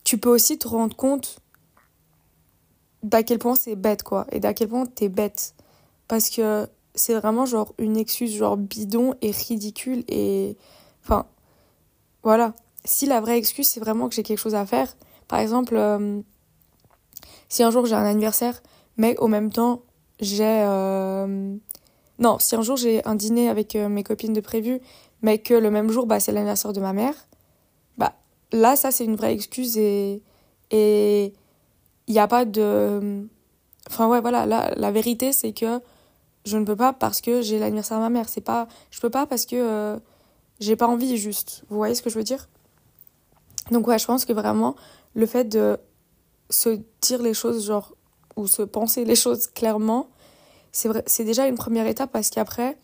tu 0.05 0.19
peux 0.19 0.31
aussi 0.31 0.59
te 0.59 0.67
rendre 0.67 0.97
compte 0.97 1.41
d'à 3.03 3.23
quel 3.23 3.39
point 3.39 3.55
c'est 3.55 3.77
bête, 3.77 4.03
quoi. 4.03 4.27
Et 4.33 4.41
d'à 4.41 4.55
quel 4.55 4.69
point 4.69 4.87
t'es 4.87 5.09
bête. 5.09 5.55
Parce 6.09 6.31
que 6.31 6.67
c'est 6.95 7.15
vraiment 7.15 7.47
genre 7.47 7.75
une 7.79 7.97
excuse 7.97 8.35
genre 8.35 8.57
bidon 8.57 9.15
et 9.23 9.31
ridicule 9.31 10.05
et... 10.09 10.57
Enfin, 11.05 11.27
voilà. 12.23 12.55
Si 12.85 13.07
la 13.07 13.21
vraie 13.21 13.39
excuse, 13.39 13.69
c'est 13.69 13.81
vraiment 13.81 14.09
que 14.09 14.15
j'ai 14.15 14.23
quelque 14.23 14.39
chose 14.39 14.55
à 14.55 14.67
faire. 14.67 14.97
Par 15.29 15.39
exemple, 15.39 15.77
euh, 15.77 16.21
si 17.49 17.63
un 17.63 17.71
jour 17.71 17.87
j'ai 17.87 17.95
un 17.95 18.05
anniversaire, 18.05 18.63
mais 18.97 19.17
au 19.19 19.29
même 19.29 19.51
temps, 19.51 19.83
j'ai... 20.21 20.63
Euh, 20.65 21.57
non, 22.19 22.39
si 22.39 22.57
un 22.57 22.63
jour 22.63 22.77
j'ai 22.77 23.05
un 23.07 23.15
dîner 23.15 23.49
avec 23.49 23.77
euh, 23.77 23.89
mes 23.89 24.03
copines 24.03 24.33
de 24.33 24.41
prévu, 24.41 24.81
mais 25.23 25.39
que 25.39 25.55
le 25.55 25.71
même 25.71 25.91
jour, 25.91 26.07
bah, 26.07 26.21
c'est 26.21 26.33
l'anniversaire 26.33 26.73
de 26.73 26.81
ma 26.81 26.93
mère, 26.93 27.15
bah 27.97 28.15
là, 28.53 28.77
ça, 28.77 28.91
c'est 28.91 29.05
une 29.05 29.17
vraie 29.17 29.33
excuse 29.35 29.77
et... 29.79 30.23
et 30.71 31.33
il 32.09 32.13
n'y 32.13 32.19
a 32.19 32.27
pas 32.27 32.45
de... 32.45 33.27
Enfin 33.89 34.09
ouais, 34.09 34.21
voilà, 34.21 34.45
la, 34.47 34.91
vérité 34.91 35.33
c'est 35.33 35.53
que 35.53 35.81
je 36.45 36.57
ne 36.57 36.65
peux 36.65 36.77
pas 36.77 36.93
parce 36.93 37.21
que 37.21 37.43
j'ai 37.43 37.59
l'anniversaire 37.59 37.99
de 37.99 38.03
ma 38.03 38.11
mère. 38.11 38.29
C'est 38.29 38.41
pas... 38.41 38.67
Je 38.91 39.01
peux 39.01 39.11
pas 39.11 39.27
parce 39.27 39.47
que 39.47 39.57
euh, 39.57 39.99
j'ai 40.61 40.77
pas 40.77 40.87
envie 40.87 41.17
juste. 41.17 41.65
Vous 41.69 41.77
voyez 41.77 41.95
ce 41.95 42.03
que 42.03 42.11
je 42.11 42.17
veux 42.17 42.25
dire? 42.25 42.49
Donc 43.71 43.87
ouais, 43.87 43.99
je 43.99 44.07
pense 44.07 44.25
que 44.25 44.33
vraiment, 44.33 44.75
le 45.15 45.27
fait 45.27 45.45
de 45.45 45.79
se 46.51 46.81
dire 47.03 47.23
les 47.23 47.35
choses, 47.35 47.67
genre, 47.67 47.95
ou 48.37 48.47
se 48.47 48.63
penser 48.63 49.05
les 49.05 49.17
choses 49.17 49.47
clairement, 49.47 50.09
c'est 50.73 51.25
déjà 51.25 51.47
une 51.47 51.57
première 51.57 51.87
étape 51.87 52.11
parce 52.13 52.31
qu'après, 52.31 52.79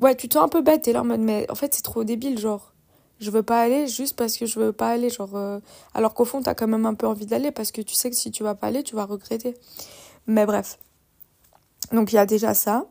ouais, 0.00 0.14
tu 0.16 0.28
te 0.28 0.34
sens 0.34 0.44
un 0.44 0.48
peu 0.48 0.62
bête, 0.62 0.88
et 0.88 0.92
là 0.92 1.02
en 1.02 1.04
mode, 1.04 1.20
mais 1.20 1.50
en 1.50 1.54
fait 1.54 1.74
c'est 1.74 1.82
trop 1.82 2.04
débile, 2.04 2.38
genre 2.38 2.72
je 3.20 3.30
veux 3.30 3.42
pas 3.42 3.60
aller 3.60 3.86
juste 3.86 4.16
parce 4.16 4.36
que 4.36 4.46
je 4.46 4.58
veux 4.58 4.72
pas 4.72 4.90
aller 4.90 5.10
genre 5.10 5.34
euh, 5.36 5.60
alors 5.94 6.14
qu'au 6.14 6.24
fond 6.24 6.42
tu 6.42 6.48
as 6.48 6.54
quand 6.54 6.68
même 6.68 6.86
un 6.86 6.94
peu 6.94 7.06
envie 7.06 7.26
d'aller 7.26 7.50
parce 7.50 7.72
que 7.72 7.82
tu 7.82 7.94
sais 7.94 8.10
que 8.10 8.16
si 8.16 8.30
tu 8.30 8.42
vas 8.42 8.54
pas 8.54 8.68
aller 8.68 8.82
tu 8.82 8.94
vas 8.94 9.04
regretter. 9.04 9.54
Mais 10.26 10.46
bref. 10.46 10.78
Donc 11.92 12.12
il 12.12 12.16
y 12.16 12.18
a 12.18 12.26
déjà 12.26 12.54
ça. 12.54 12.86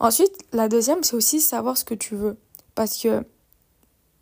Ensuite 0.00 0.32
la 0.52 0.68
deuxième 0.68 1.04
c'est 1.04 1.14
aussi 1.14 1.40
savoir 1.40 1.76
ce 1.76 1.84
que 1.84 1.94
tu 1.94 2.16
veux. 2.16 2.36
Parce 2.74 3.00
que 3.00 3.24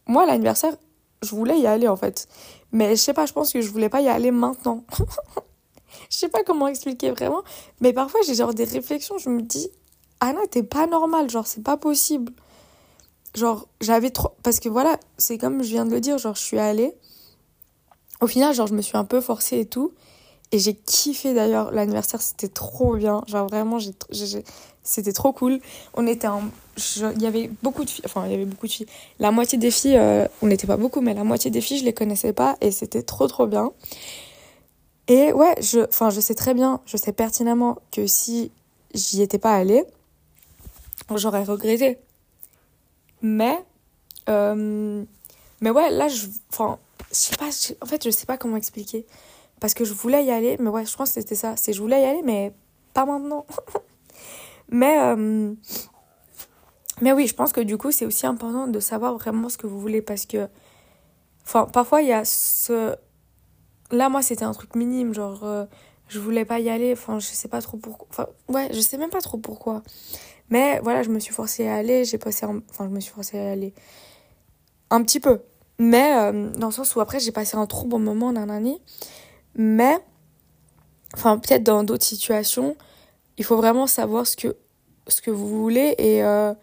moi 0.07 0.27
l'anniversaire 0.27 0.77
je 1.23 1.31
voulais 1.31 1.59
y 1.59 1.67
aller 1.67 1.89
en 1.89 1.97
fait. 1.97 2.29
Mais 2.73 2.91
je 2.91 3.01
sais 3.01 3.15
pas 3.15 3.27
je 3.27 3.33
pense 3.33 3.53
que 3.53 3.61
je 3.63 3.71
voulais 3.71 3.89
pas 3.89 4.01
y 4.01 4.09
aller 4.09 4.31
maintenant. 4.31 4.85
Je 6.11 6.19
sais 6.19 6.29
pas 6.29 6.45
comment 6.45 6.69
expliquer 6.69 7.11
vraiment. 7.11 7.43
Mais 7.81 7.93
parfois 7.93 8.21
j'ai 8.25 8.35
genre 8.35 8.55
des 8.55 8.65
réflexions 8.65 9.19
je 9.19 9.29
me 9.31 9.43
dis 9.43 9.71
Anna 10.21 10.41
t'es 10.51 10.63
pas 10.63 10.87
normale 10.87 11.31
genre 11.31 11.47
c'est 11.47 11.63
pas 11.63 11.77
possible 11.77 12.33
genre 13.37 13.69
j'avais 13.81 14.11
trop 14.11 14.33
parce 14.43 14.59
que 14.61 14.69
voilà 14.69 14.99
c'est 15.19 15.39
comme 15.39 15.63
je 15.63 15.69
viens 15.69 15.87
de 15.87 15.91
le 15.93 16.01
dire 16.01 16.19
genre 16.19 16.35
je 16.35 16.43
suis 16.43 16.59
allée 16.59 16.95
au 18.21 18.27
final 18.27 18.55
genre 18.55 18.67
je 18.67 18.75
me 18.75 18.83
suis 18.83 18.97
un 18.97 19.05
peu 19.05 19.21
forcée 19.21 19.61
et 19.61 19.67
tout 19.67 19.93
Et 20.53 20.59
j'ai 20.59 20.75
kiffé 20.75 21.35
d'ailleurs 21.35 21.73
l'anniversaire, 21.73 22.23
c'était 22.23 22.49
trop 22.49 22.95
bien. 22.97 23.23
Genre 23.27 23.49
vraiment, 23.49 23.79
j'ai, 23.79 23.93
c'était 24.83 25.13
trop 25.13 25.33
cool. 25.33 25.61
On 25.95 26.07
était 26.07 26.29
en. 26.29 26.43
Il 27.17 27.23
y 27.23 27.27
avait 27.27 27.51
beaucoup 27.63 27.85
de 27.85 27.91
filles. 27.91 28.05
Enfin, 28.07 28.27
il 28.27 28.31
y 28.31 28.35
avait 28.35 28.45
beaucoup 28.45 28.67
de 28.67 28.73
filles. 28.73 28.87
La 29.19 29.33
moitié 29.33 29.59
des 29.59 29.73
filles, 29.73 29.97
euh, 29.97 30.27
on 30.43 30.47
n'était 30.47 30.69
pas 30.69 30.77
beaucoup, 30.77 31.01
mais 31.01 31.15
la 31.15 31.25
moitié 31.25 31.51
des 31.51 31.61
filles, 31.61 31.79
je 31.79 31.85
les 31.85 31.95
connaissais 31.95 32.33
pas. 32.33 32.57
Et 32.61 32.71
c'était 32.71 33.03
trop, 33.03 33.27
trop 33.27 33.47
bien. 33.47 33.73
Et 35.09 35.33
ouais, 35.33 35.55
je, 35.61 35.81
enfin, 35.89 36.11
je 36.11 36.21
sais 36.21 36.35
très 36.35 36.55
bien, 36.55 36.81
je 36.87 36.97
sais 36.97 37.13
pertinemment 37.13 37.79
que 37.93 38.07
si 38.07 38.51
j'y 38.95 39.23
étais 39.23 39.39
pas 39.39 39.55
allée, 39.55 39.85
j'aurais 41.15 41.45
regretté. 41.45 41.99
Mais. 43.27 43.65
Euh, 44.29 45.05
mais 45.61 45.71
ouais, 45.71 45.91
là, 45.91 46.09
je. 46.09 46.27
Enfin, 46.53 46.79
je 47.11 47.17
sais 47.17 47.37
pas. 47.37 47.51
En 47.81 47.87
fait, 47.87 48.05
je 48.05 48.11
sais 48.11 48.27
pas 48.27 48.39
comment 48.39 48.57
expliquer. 48.57 49.05
Parce 49.61 49.75
que 49.75 49.85
je 49.85 49.93
voulais 49.93 50.25
y 50.25 50.31
aller, 50.31 50.57
mais 50.61 50.69
ouais, 50.71 50.87
je 50.87 50.95
pense 50.97 51.09
que 51.11 51.21
c'était 51.21 51.35
ça. 51.35 51.57
C'est 51.57 51.73
je 51.73 51.81
voulais 51.81 52.03
y 52.03 52.05
aller, 52.05 52.23
mais 52.23 52.53
pas 52.95 53.05
maintenant. 53.05 53.47
mais, 54.69 55.01
euh, 55.01 55.55
mais 57.01 57.13
oui, 57.13 57.27
je 57.27 57.35
pense 57.35 57.53
que 57.53 57.61
du 57.61 57.77
coup, 57.77 57.91
c'est 57.91 58.07
aussi 58.07 58.27
important 58.27 58.69
de 58.69 58.81
savoir 58.81 59.17
vraiment 59.17 59.49
ce 59.49 59.59
que 59.59 59.67
vous 59.67 59.81
voulez 59.81 60.03
parce 60.03 60.27
que. 60.27 60.49
Enfin, 61.45 61.67
parfois, 61.67 62.03
il 62.03 62.09
y 62.09 62.13
a 62.13 62.25
ce. 62.25 62.95
Là, 63.91 64.09
moi, 64.09 64.23
c'était 64.23 64.45
un 64.45 64.53
truc 64.53 64.75
minime, 64.77 65.15
genre. 65.15 65.43
Euh, 65.45 65.65
je 66.09 66.21
voulais 66.21 66.45
pas 66.45 66.61
y 66.61 66.71
aller, 66.71 66.93
enfin, 66.93 67.19
je 67.19 67.27
sais 67.27 67.49
pas 67.49 67.61
trop 67.61 67.77
pourquoi. 67.79 68.07
Enfin, 68.11 68.27
ouais, 68.49 68.69
je 68.73 68.81
sais 68.81 68.99
même 68.99 69.11
pas 69.11 69.21
trop 69.21 69.39
pourquoi. 69.39 69.83
Mais 70.51 70.81
voilà, 70.81 71.03
je 71.03 71.11
me 71.11 71.19
suis 71.19 71.33
forcée 71.35 71.67
à 71.67 71.77
aller, 71.77 72.05
j'ai 72.05 72.19
passé. 72.19 72.47
Enfin, 72.47 72.85
je 72.89 72.95
me 72.95 73.01
suis 73.01 73.13
forcée 73.13 73.39
à 73.39 73.51
aller. 73.51 73.75
Un 74.91 75.03
petit 75.03 75.21
peu. 75.21 75.41
Mais 75.79 76.17
euh, 76.17 76.51
dans 76.51 76.69
le 76.69 76.73
sens 76.73 76.95
où 76.95 77.01
après, 77.01 77.21
j'ai 77.21 77.33
passé 77.33 77.57
un 77.57 77.67
trop 77.67 77.87
bon 77.87 77.99
moment, 77.99 78.33
nanani. 78.33 78.81
Mais, 79.55 79.99
enfin, 81.15 81.39
peut-être 81.39 81.63
dans 81.63 81.85
d'autres 81.85 82.05
situations, 82.05 82.77
il 83.39 83.45
faut 83.45 83.57
vraiment 83.57 83.87
savoir 83.87 84.27
ce 84.27 84.37
que, 84.37 84.57
ce 85.09 85.21
que 85.21 85.31
vous 85.31 85.49
voulez 85.49 85.95
et, 85.99 86.25
euh, 86.25 86.55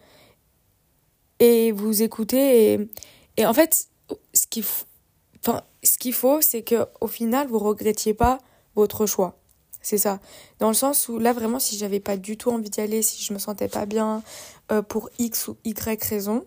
et 1.38 1.72
vous 1.72 2.02
écouter. 2.02 2.72
Et, 2.72 2.90
et 3.36 3.46
en 3.46 3.52
fait, 3.52 3.88
ce 4.32 4.46
qu'il 4.46 4.62
faut, 4.62 4.86
enfin, 5.40 5.62
ce 5.82 5.98
qu'il 5.98 6.14
faut, 6.14 6.40
c'est 6.40 6.64
qu'au 6.64 7.06
final, 7.06 7.48
vous 7.48 7.58
regrettiez 7.58 8.14
pas 8.14 8.38
votre 8.74 9.06
choix. 9.06 9.38
C'est 9.84 9.98
ça. 9.98 10.18
Dans 10.58 10.68
le 10.68 10.74
sens 10.74 11.08
où 11.08 11.20
là, 11.20 11.32
vraiment, 11.32 11.60
si 11.60 11.78
j'avais 11.78 12.00
pas 12.00 12.16
du 12.16 12.36
tout 12.36 12.50
envie 12.50 12.70
d'y 12.70 12.80
aller, 12.80 13.02
si 13.02 13.22
je 13.22 13.32
me 13.32 13.38
sentais 13.38 13.68
pas 13.68 13.86
bien 13.86 14.24
euh, 14.72 14.82
pour 14.82 15.10
X 15.20 15.46
ou 15.46 15.56
Y 15.64 16.02
raison, 16.02 16.44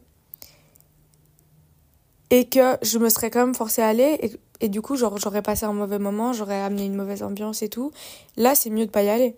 et 2.29 2.49
que 2.49 2.77
je 2.81 2.97
me 2.97 3.07
serais 3.07 3.29
quand 3.29 3.45
même 3.45 3.55
forcée 3.55 3.81
à 3.81 3.87
aller, 3.87 4.19
et 4.21 4.37
et 4.59 4.69
du 4.69 4.81
coup, 4.81 4.95
genre, 4.95 5.17
j'aurais 5.17 5.41
passé 5.41 5.65
un 5.65 5.73
mauvais 5.73 5.99
moment, 5.99 6.33
j'aurais 6.33 6.61
amené 6.61 6.85
une 6.85 6.95
mauvaise 6.95 7.21
ambiance 7.21 7.61
et 7.61 7.69
tout. 7.69 7.91
Là, 8.37 8.55
c'est 8.55 8.69
mieux 8.69 8.85
de 8.85 8.91
pas 8.91 9.03
y 9.03 9.09
aller. 9.09 9.35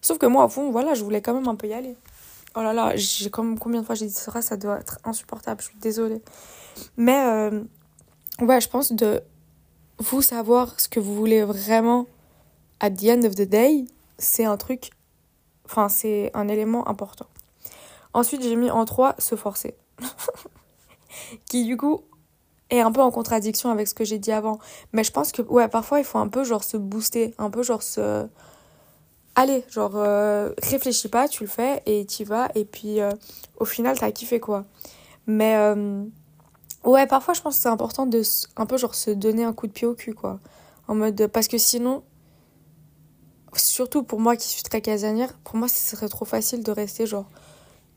Sauf 0.00 0.18
que 0.18 0.26
moi, 0.26 0.46
au 0.46 0.48
fond, 0.48 0.70
voilà, 0.70 0.94
je 0.94 1.04
voulais 1.04 1.20
quand 1.20 1.34
même 1.34 1.48
un 1.48 1.54
peu 1.54 1.66
y 1.66 1.74
aller. 1.74 1.94
Oh 2.54 2.62
là 2.62 2.72
là, 2.72 2.96
j'ai 2.96 3.30
comme 3.30 3.58
combien 3.58 3.80
de 3.80 3.86
fois 3.86 3.94
j'ai 3.94 4.06
dit 4.06 4.12
ça, 4.12 4.42
ça 4.42 4.56
doit 4.56 4.78
être 4.78 4.98
insupportable, 5.04 5.60
je 5.62 5.68
suis 5.68 5.78
désolée. 5.78 6.20
Mais 6.96 7.24
euh, 7.24 7.62
ouais, 8.40 8.60
je 8.60 8.68
pense 8.68 8.92
de 8.92 9.22
vous 9.98 10.22
savoir 10.22 10.78
ce 10.78 10.88
que 10.88 11.00
vous 11.00 11.14
voulez 11.14 11.44
vraiment 11.44 12.06
at 12.82 12.90
the 12.90 13.04
end 13.04 13.24
of 13.24 13.34
the 13.34 13.48
day, 13.48 13.86
c'est 14.18 14.44
un 14.44 14.58
truc, 14.58 14.90
enfin, 15.64 15.88
c'est 15.88 16.30
un 16.34 16.48
élément 16.48 16.86
important. 16.88 17.26
Ensuite, 18.12 18.42
j'ai 18.42 18.56
mis 18.56 18.70
en 18.70 18.84
trois 18.84 19.14
se 19.18 19.36
forcer. 19.36 19.74
qui 21.46 21.64
du 21.64 21.76
coup 21.76 22.02
est 22.70 22.80
un 22.80 22.90
peu 22.90 23.00
en 23.00 23.10
contradiction 23.10 23.70
avec 23.70 23.86
ce 23.86 23.94
que 23.94 24.04
j'ai 24.04 24.18
dit 24.18 24.32
avant. 24.32 24.58
Mais 24.92 25.04
je 25.04 25.12
pense 25.12 25.32
que, 25.32 25.42
ouais, 25.42 25.68
parfois, 25.68 25.98
il 26.00 26.04
faut 26.04 26.18
un 26.18 26.28
peu, 26.28 26.42
genre, 26.44 26.64
se 26.64 26.76
booster, 26.76 27.34
un 27.38 27.50
peu, 27.50 27.62
genre, 27.62 27.82
se... 27.82 28.26
Allez, 29.34 29.64
genre, 29.68 29.92
euh, 29.96 30.50
réfléchis 30.62 31.08
pas, 31.08 31.28
tu 31.28 31.44
le 31.44 31.48
fais, 31.48 31.82
et 31.86 32.04
tu 32.06 32.24
vas, 32.24 32.50
et 32.54 32.64
puis, 32.64 33.00
euh, 33.00 33.10
au 33.58 33.64
final, 33.64 33.98
t'as 33.98 34.10
kiffé, 34.10 34.40
quoi. 34.40 34.64
Mais, 35.26 35.54
euh, 35.56 36.02
ouais, 36.84 37.06
parfois, 37.06 37.34
je 37.34 37.42
pense 37.42 37.56
que 37.56 37.62
c'est 37.62 37.68
important 37.68 38.06
de, 38.06 38.22
un 38.56 38.66
peu, 38.66 38.78
genre, 38.78 38.94
se 38.94 39.10
donner 39.10 39.44
un 39.44 39.52
coup 39.52 39.66
de 39.66 39.72
pied 39.72 39.86
au 39.86 39.94
cul, 39.94 40.14
quoi. 40.14 40.40
En 40.88 40.94
mode, 40.94 41.26
parce 41.28 41.48
que 41.48 41.58
sinon, 41.58 42.02
surtout 43.54 44.02
pour 44.02 44.20
moi 44.20 44.36
qui 44.36 44.48
suis 44.48 44.62
très 44.62 44.80
casanière, 44.80 45.36
pour 45.44 45.56
moi, 45.56 45.68
ce 45.68 45.78
serait 45.78 46.08
trop 46.08 46.24
facile 46.24 46.62
de 46.62 46.70
rester, 46.70 47.06
genre, 47.06 47.28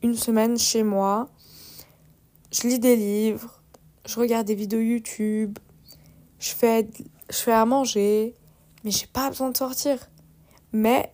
une 0.02 0.14
semaine 0.14 0.58
chez 0.58 0.82
moi. 0.82 1.28
Je 2.52 2.68
lis 2.68 2.78
des 2.78 2.96
livres, 2.96 3.62
je 4.04 4.18
regarde 4.20 4.46
des 4.46 4.54
vidéos 4.54 4.80
YouTube, 4.80 5.58
je 6.38 6.50
fais, 6.50 6.88
je 7.30 7.36
fais 7.36 7.52
à 7.52 7.64
manger, 7.64 8.34
mais 8.84 8.90
j'ai 8.90 9.06
pas 9.06 9.28
besoin 9.30 9.50
de 9.50 9.56
sortir. 9.56 9.98
Mais 10.72 11.12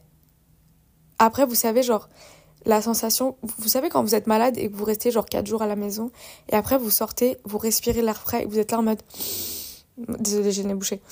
après, 1.19 1.47
vous 1.47 1.55
savez, 1.55 1.83
genre, 1.83 2.09
la 2.65 2.83
sensation, 2.83 3.37
vous 3.43 3.69
savez 3.69 3.89
quand 3.89 4.03
vous 4.03 4.15
êtes 4.15 4.27
malade 4.27 4.57
et 4.59 4.71
que 4.71 4.77
vous 4.77 4.85
restez 4.85 5.11
genre 5.11 5.27
4 5.27 5.47
jours 5.47 5.63
à 5.63 5.67
la 5.67 5.77
maison, 5.77 6.11
et 6.49 6.55
après 6.55 6.79
vous 6.79 6.91
sortez, 6.91 7.39
vous 7.45 7.59
respirez 7.59 8.03
l'air 8.03 8.21
frais, 8.21 8.43
et 8.43 8.47
vous 8.47 8.59
êtes 8.59 8.71
là 8.71 8.79
en 8.79 8.83
mode... 8.83 9.03
Désolée, 9.99 10.53
j'ai 10.53 10.63
les 10.63 10.75
bouché. 10.75 11.03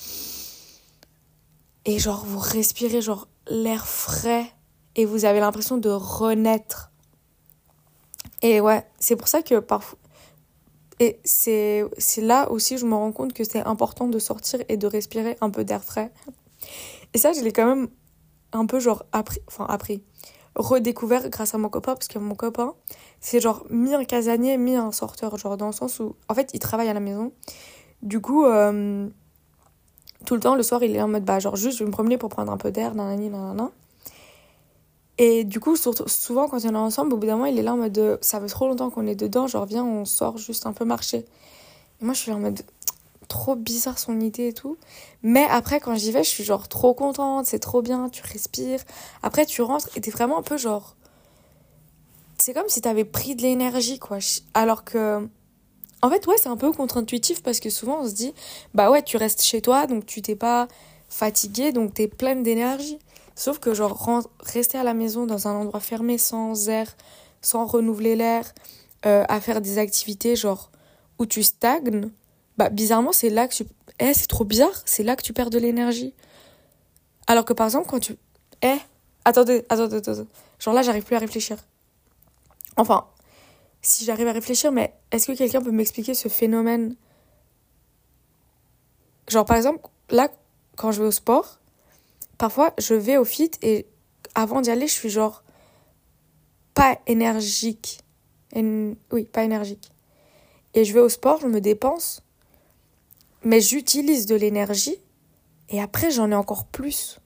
Et 1.85 1.99
genre, 1.99 2.25
vous 2.25 2.39
respirez 2.39 3.01
genre 3.01 3.27
l'air 3.47 3.87
frais, 3.87 4.45
et 4.95 5.05
vous 5.05 5.25
avez 5.25 5.39
l'impression 5.39 5.77
de 5.77 5.89
renaître. 5.89 6.91
Et 8.41 8.59
ouais, 8.59 8.85
c'est 8.99 9.15
pour 9.15 9.27
ça 9.27 9.41
que 9.41 9.59
parfois, 9.59 9.97
et 10.99 11.19
c'est 11.23 11.89
là 12.17 12.51
aussi 12.51 12.77
je 12.77 12.85
me 12.85 12.93
rends 12.93 13.11
compte 13.11 13.33
que 13.33 13.43
c'est 13.43 13.61
important 13.61 14.07
de 14.07 14.19
sortir 14.19 14.59
et 14.69 14.77
de 14.77 14.85
respirer 14.85 15.37
un 15.41 15.49
peu 15.49 15.63
d'air 15.63 15.83
frais. 15.83 16.11
Et 17.13 17.17
ça, 17.17 17.33
je 17.33 17.41
l'ai 17.41 17.51
quand 17.51 17.65
même 17.65 17.87
un 18.53 18.65
peu 18.65 18.79
genre 18.79 19.05
appris, 19.11 19.39
enfin 19.47 19.65
appris, 19.65 20.03
redécouvert 20.55 21.29
grâce 21.29 21.55
à 21.55 21.57
mon 21.57 21.69
copain, 21.69 21.93
parce 21.93 22.07
que 22.07 22.19
mon 22.19 22.35
copain, 22.35 22.73
c'est 23.19 23.39
genre 23.39 23.65
mi 23.69 23.93
un 23.93 24.03
casanier, 24.03 24.57
mi 24.57 24.75
un 24.75 24.91
sorteur, 24.91 25.37
genre 25.37 25.57
dans 25.57 25.67
le 25.67 25.73
sens 25.73 25.99
où, 25.99 26.15
en 26.29 26.35
fait, 26.35 26.51
il 26.53 26.59
travaille 26.59 26.89
à 26.89 26.93
la 26.93 26.99
maison. 26.99 27.31
Du 28.01 28.19
coup, 28.19 28.45
euh, 28.45 29.07
tout 30.25 30.35
le 30.35 30.39
temps, 30.39 30.55
le 30.55 30.63
soir, 30.63 30.83
il 30.83 30.95
est 30.95 31.01
en 31.01 31.07
mode, 31.07 31.25
bah, 31.25 31.39
genre 31.39 31.55
juste, 31.55 31.77
je 31.77 31.83
vais 31.83 31.87
me 31.87 31.91
promener 31.93 32.17
pour 32.17 32.29
prendre 32.29 32.51
un 32.51 32.57
peu 32.57 32.71
d'air, 32.71 32.95
nanani, 32.95 33.29
nanana. 33.29 33.71
Et 35.17 35.43
du 35.43 35.59
coup, 35.59 35.75
souvent, 35.75 36.47
quand 36.47 36.65
on 36.65 36.73
est 36.73 36.77
ensemble, 36.77 37.13
au 37.13 37.17
bout 37.17 37.27
d'un 37.27 37.33
moment, 37.33 37.45
il 37.45 37.59
est 37.59 37.61
là 37.61 37.73
en 37.73 37.77
mode 37.77 38.17
ça 38.21 38.39
fait 38.39 38.47
trop 38.47 38.67
longtemps 38.67 38.89
qu'on 38.89 39.05
est 39.05 39.15
dedans, 39.15 39.45
genre 39.47 39.65
viens, 39.65 39.83
on 39.83 40.05
sort 40.05 40.37
juste 40.37 40.65
un 40.65 40.73
peu 40.73 40.85
marcher. 40.85 41.25
Et 42.01 42.05
moi, 42.05 42.13
je 42.13 42.19
suis 42.21 42.31
en 42.31 42.39
mode 42.39 42.61
trop 43.27 43.55
bizarre 43.55 43.99
son 43.99 44.19
idée 44.19 44.47
et 44.47 44.53
tout. 44.53 44.77
Mais 45.23 45.45
après, 45.49 45.79
quand 45.79 45.95
j'y 45.95 46.11
vais, 46.11 46.23
je 46.23 46.29
suis 46.29 46.43
genre 46.43 46.67
trop 46.67 46.93
contente, 46.93 47.45
c'est 47.45 47.59
trop 47.59 47.81
bien, 47.81 48.09
tu 48.09 48.23
respires. 48.23 48.81
Après, 49.23 49.45
tu 49.45 49.61
rentres 49.61 49.89
et 49.95 50.01
t'es 50.01 50.11
vraiment 50.11 50.39
un 50.39 50.43
peu 50.43 50.57
genre. 50.57 50.95
C'est 52.37 52.53
comme 52.53 52.67
si 52.67 52.81
t'avais 52.81 53.05
pris 53.05 53.35
de 53.35 53.41
l'énergie, 53.43 53.99
quoi. 53.99 54.17
Alors 54.53 54.83
que. 54.83 55.27
En 56.01 56.09
fait, 56.09 56.25
ouais, 56.27 56.35
c'est 56.37 56.49
un 56.49 56.57
peu 56.57 56.71
contre-intuitif 56.71 57.43
parce 57.43 57.59
que 57.59 57.69
souvent 57.69 58.01
on 58.01 58.07
se 58.07 58.13
dit, 58.13 58.33
bah 58.73 58.89
ouais, 58.89 59.03
tu 59.03 59.17
restes 59.17 59.43
chez 59.43 59.61
toi, 59.61 59.85
donc 59.85 60.05
tu 60.05 60.21
t'es 60.21 60.35
pas 60.35 60.67
fatigué, 61.09 61.71
donc 61.71 61.93
t'es 61.93 62.07
pleine 62.07 62.41
d'énergie. 62.41 62.97
Sauf 63.35 63.59
que 63.59 63.73
genre 63.73 64.27
rester 64.39 64.77
à 64.77 64.83
la 64.83 64.93
maison 64.93 65.25
dans 65.25 65.47
un 65.47 65.53
endroit 65.53 65.79
fermé 65.79 66.17
sans 66.17 66.69
air, 66.69 66.95
sans 67.41 67.65
renouveler 67.65 68.15
l'air, 68.15 68.51
euh, 69.05 69.23
à 69.29 69.39
faire 69.41 69.61
des 69.61 69.77
activités 69.77 70.35
genre 70.35 70.71
où 71.19 71.25
tu 71.25 71.43
stagnes, 71.43 72.09
bah 72.57 72.69
bizarrement 72.69 73.11
c'est 73.11 73.29
là 73.29 73.47
que 73.47 73.53
tu... 73.55 73.65
Eh 73.99 74.13
c'est 74.13 74.27
trop 74.27 74.43
bizarre, 74.43 74.81
c'est 74.85 75.03
là 75.03 75.15
que 75.15 75.23
tu 75.23 75.33
perds 75.33 75.49
de 75.49 75.59
l'énergie. 75.59 76.13
Alors 77.27 77.45
que 77.45 77.53
par 77.53 77.67
exemple 77.67 77.87
quand 77.89 77.99
tu... 77.99 78.15
Eh 78.61 78.77
attendez, 79.25 79.65
attendez, 79.69 79.97
attendez. 79.97 80.25
Genre 80.59 80.73
là 80.73 80.81
j'arrive 80.81 81.03
plus 81.03 81.15
à 81.15 81.19
réfléchir. 81.19 81.57
Enfin, 82.77 83.05
si 83.81 84.05
j'arrive 84.05 84.27
à 84.27 84.31
réfléchir, 84.31 84.71
mais 84.71 84.93
est-ce 85.11 85.27
que 85.27 85.37
quelqu'un 85.37 85.61
peut 85.61 85.71
m'expliquer 85.71 86.13
ce 86.13 86.29
phénomène? 86.29 86.95
Genre 89.27 89.45
par 89.45 89.57
exemple, 89.57 89.89
là 90.09 90.29
quand 90.75 90.91
je 90.91 91.01
vais 91.01 91.07
au 91.07 91.11
sport, 91.11 91.59
parfois 92.37 92.73
je 92.77 92.93
vais 92.93 93.17
au 93.17 93.25
fit 93.25 93.51
et 93.61 93.87
avant 94.35 94.61
d'y 94.61 94.69
aller, 94.69 94.87
je 94.87 94.93
suis 94.93 95.09
genre 95.09 95.43
pas 96.73 96.99
énergique. 97.07 98.01
Oui, 98.55 99.25
pas 99.25 99.43
énergique. 99.43 99.91
Et 100.73 100.85
je 100.85 100.93
vais 100.93 100.99
au 100.99 101.09
sport, 101.09 101.39
je 101.41 101.47
me 101.47 101.61
dépense, 101.61 102.23
mais 103.43 103.61
j'utilise 103.61 104.25
de 104.25 104.35
l'énergie 104.35 104.97
et 105.69 105.81
après 105.81 106.11
j'en 106.11 106.31
ai 106.31 106.35
encore 106.35 106.65
plus. 106.65 107.19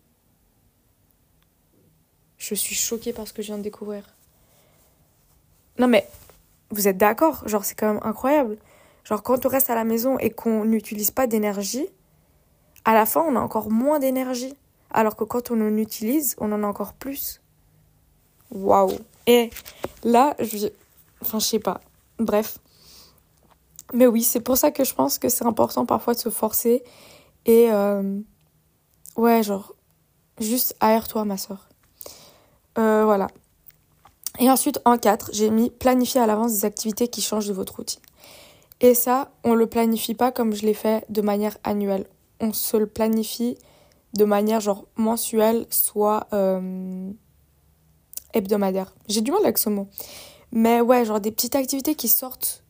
Je 2.37 2.53
suis 2.55 2.75
choquée 2.75 3.13
par 3.13 3.27
ce 3.27 3.33
que 3.33 3.41
je 3.41 3.47
viens 3.47 3.57
de 3.57 3.63
découvrir. 3.63 4.15
Non 5.79 5.87
mais 5.87 6.07
vous 6.71 6.87
êtes 6.87 6.97
d'accord? 6.97 7.47
Genre 7.47 7.63
c'est 7.63 7.75
quand 7.75 7.93
même 7.93 8.03
incroyable. 8.03 8.57
Genre 9.03 9.21
quand 9.23 9.45
on 9.45 9.49
reste 9.49 9.69
à 9.69 9.75
la 9.75 9.83
maison 9.83 10.17
et 10.19 10.29
qu'on 10.29 10.65
n'utilise 10.65 11.11
pas 11.11 11.27
d'énergie, 11.27 11.87
à 12.85 12.93
la 12.93 13.05
fin 13.05 13.21
on 13.21 13.35
a 13.35 13.39
encore 13.39 13.69
moins 13.69 13.99
d'énergie. 13.99 14.55
Alors 14.91 15.15
que 15.15 15.23
quand 15.23 15.51
on 15.51 15.59
en 15.61 15.77
utilise, 15.77 16.35
on 16.39 16.51
en 16.51 16.63
a 16.63 16.67
encore 16.67 16.93
plus. 16.93 17.41
Waouh. 18.51 18.97
Et 19.27 19.49
là, 20.03 20.35
je... 20.39 20.67
Enfin, 21.21 21.39
je 21.39 21.45
sais 21.45 21.59
pas. 21.59 21.81
Bref. 22.19 22.59
Mais 23.93 24.07
oui, 24.07 24.23
c'est 24.23 24.39
pour 24.39 24.57
ça 24.57 24.71
que 24.71 24.83
je 24.83 24.93
pense 24.93 25.19
que 25.19 25.27
c'est 25.27 25.45
important 25.45 25.85
parfois 25.85 26.13
de 26.13 26.19
se 26.19 26.29
forcer. 26.29 26.83
Et... 27.45 27.71
Euh, 27.71 28.19
ouais, 29.17 29.43
genre... 29.43 29.73
Juste 30.39 30.75
aère-toi, 30.79 31.25
ma 31.25 31.37
soeur. 31.37 31.69
Euh, 32.77 33.03
voilà. 33.05 33.27
Et 34.39 34.49
ensuite, 34.49 34.79
en 34.85 34.97
4, 34.97 35.29
j'ai 35.33 35.49
mis 35.49 35.69
planifier 35.69 36.21
à 36.21 36.27
l'avance 36.27 36.51
des 36.51 36.65
activités 36.65 37.07
qui 37.07 37.21
changent 37.21 37.47
de 37.47 37.53
votre 37.53 37.75
routine. 37.75 38.01
Et 38.81 38.93
ça, 38.93 39.31
on 39.43 39.51
ne 39.51 39.55
le 39.55 39.67
planifie 39.67 40.13
pas 40.13 40.31
comme 40.31 40.53
je 40.53 40.63
l'ai 40.65 40.73
fait 40.73 41.05
de 41.09 41.21
manière 41.21 41.57
annuelle. 41.63 42.05
On 42.41 42.51
se 42.51 42.75
le 42.75 42.87
planifie 42.87 43.57
de 44.13 44.25
manière 44.25 44.59
genre 44.59 44.85
mensuelle, 44.95 45.65
soit 45.69 46.27
euh, 46.33 47.11
hebdomadaire. 48.33 48.93
J'ai 49.07 49.21
du 49.21 49.31
mal 49.31 49.41
avec 49.43 49.57
ce 49.57 49.69
mot. 49.69 49.87
Mais 50.51 50.81
ouais, 50.81 51.05
genre 51.05 51.19
des 51.21 51.31
petites 51.31 51.55
activités 51.55 51.95
qui 51.95 52.07
sortent 52.07 52.63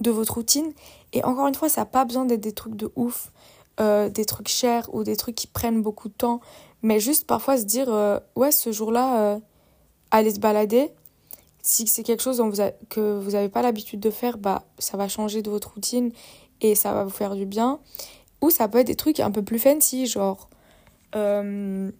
de 0.00 0.10
votre 0.10 0.34
routine. 0.34 0.72
Et 1.12 1.24
encore 1.24 1.46
une 1.46 1.54
fois, 1.54 1.68
ça 1.68 1.82
n'a 1.82 1.86
pas 1.86 2.04
besoin 2.04 2.24
d'être 2.24 2.40
des 2.40 2.52
trucs 2.52 2.76
de 2.76 2.90
ouf, 2.96 3.32
euh, 3.80 4.08
des 4.08 4.24
trucs 4.24 4.48
chers 4.48 4.92
ou 4.94 5.02
des 5.02 5.16
trucs 5.16 5.34
qui 5.34 5.46
prennent 5.46 5.82
beaucoup 5.82 6.08
de 6.08 6.14
temps. 6.14 6.40
Mais 6.82 7.00
juste 7.00 7.26
parfois 7.26 7.56
se 7.56 7.64
dire, 7.64 7.88
euh, 7.88 8.18
ouais, 8.36 8.52
ce 8.52 8.72
jour-là, 8.72 9.40
aller 10.16 10.32
se 10.32 10.40
balader. 10.40 10.90
Si 11.62 11.86
c'est 11.86 12.02
quelque 12.02 12.22
chose 12.22 12.42
que 12.90 13.18
vous 13.18 13.32
n'avez 13.32 13.48
pas 13.48 13.62
l'habitude 13.62 14.00
de 14.00 14.10
faire, 14.10 14.38
bah, 14.38 14.64
ça 14.78 14.96
va 14.96 15.08
changer 15.08 15.42
de 15.42 15.50
votre 15.50 15.74
routine 15.74 16.12
et 16.60 16.74
ça 16.74 16.92
va 16.92 17.04
vous 17.04 17.10
faire 17.10 17.34
du 17.34 17.46
bien. 17.46 17.80
Ou 18.40 18.50
ça 18.50 18.68
peut 18.68 18.78
être 18.78 18.86
des 18.86 18.96
trucs 18.96 19.20
un 19.20 19.30
peu 19.30 19.42
plus 19.42 19.58
fancy, 19.58 20.06
genre 20.06 20.50
euh, 21.16 21.90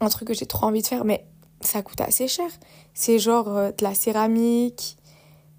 un 0.00 0.08
truc 0.08 0.28
que 0.28 0.34
j'ai 0.34 0.46
trop 0.46 0.66
envie 0.66 0.82
de 0.82 0.86
faire, 0.86 1.04
mais 1.04 1.26
ça 1.60 1.82
coûte 1.82 2.00
assez 2.00 2.28
cher. 2.28 2.48
C'est 2.94 3.18
genre 3.18 3.48
euh, 3.48 3.70
de 3.72 3.82
la 3.82 3.94
céramique. 3.94 4.96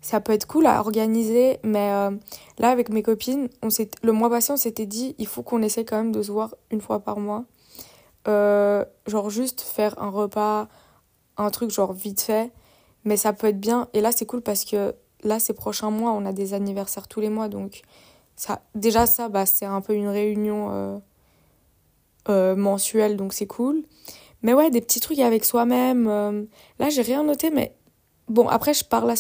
Ça 0.02 0.22
peut 0.22 0.32
être 0.32 0.46
cool 0.48 0.66
à 0.66 0.80
organiser, 0.80 1.60
mais 1.64 1.92
euh, 1.92 2.12
là, 2.58 2.70
avec 2.70 2.88
mes 2.88 3.04
copines, 3.04 3.50
on 3.62 3.68
le 4.02 4.12
mois 4.14 4.30
passé, 4.30 4.54
on 4.54 4.58
s'était 4.58 4.86
dit 4.86 5.14
il 5.18 5.28
faut 5.28 5.44
qu'on 5.44 5.62
essaie 5.62 5.84
quand 5.84 5.98
même 5.98 6.14
de 6.14 6.24
se 6.24 6.32
voir 6.32 6.56
une 6.72 6.80
fois 6.80 7.02
par 7.02 7.20
mois. 7.20 7.44
genre 8.26 9.30
juste 9.30 9.60
faire 9.60 10.02
un 10.02 10.10
repas 10.10 10.70
un 11.40 11.50
truc 11.50 11.72
genre 11.72 11.94
vite 11.94 12.22
fait, 12.22 12.52
mais 13.06 13.18
ça 13.18 13.34
peut 13.34 13.48
être 13.48 13.60
bien. 13.60 13.88
Et 13.94 14.02
là, 14.02 14.12
c'est 14.12 14.26
cool 14.26 14.42
parce 14.42 14.66
que 14.66 14.94
là, 15.24 15.40
ces 15.40 15.54
prochains 15.54 15.90
mois, 15.90 16.12
on 16.12 16.26
a 16.26 16.34
des 16.34 16.54
anniversaires 16.54 17.08
tous 17.08 17.22
les 17.22 17.30
mois, 17.30 17.48
donc 17.48 17.82
ça, 18.36 18.62
déjà 18.76 19.06
ça, 19.06 19.30
bah, 19.30 19.46
c'est 19.46 19.66
un 19.66 19.82
peu 19.82 19.94
une 19.94 20.08
réunion 20.08 20.70
euh, 20.72 20.98
euh, 22.30 22.56
mensuelle, 22.56 23.18
donc 23.18 23.34
c'est 23.34 23.48
cool. 23.48 23.84
Mais 24.42 24.54
ouais, 24.54 24.70
des 24.70 24.82
petits 24.82 25.00
trucs 25.02 25.20
avec 25.20 25.44
soi-même. 25.44 26.08
Euh, 26.08 26.44
là, 26.78 26.90
j'ai 26.90 27.02
rien 27.02 27.24
noté, 27.24 27.50
mais 27.50 27.76
bon, 28.28 28.48
après, 28.48 28.74
je 28.74 28.86
pars 28.86 29.06
la... 29.06 29.16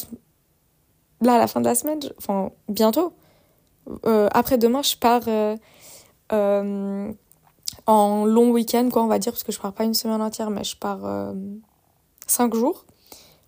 là 1.21 1.33
à 1.33 1.37
la 1.37 1.47
fin 1.47 1.59
de 1.59 1.65
la 1.65 1.75
semaine, 1.75 1.99
enfin 2.17 2.51
bientôt. 2.67 3.13
après 4.03 4.57
demain, 4.57 4.81
je 4.83 4.95
pars 4.95 5.27
en 7.87 8.25
long 8.25 8.51
week-end, 8.51 8.89
quoi, 8.91 9.03
on 9.03 9.07
va 9.07 9.19
dire, 9.19 9.31
parce 9.33 9.43
que 9.43 9.51
je 9.51 9.59
pars 9.59 9.73
pas 9.73 9.83
une 9.83 9.93
semaine 9.93 10.21
entière, 10.21 10.49
mais 10.49 10.63
je 10.63 10.77
pars 10.77 11.33
5 12.29 12.53
jours. 12.53 12.85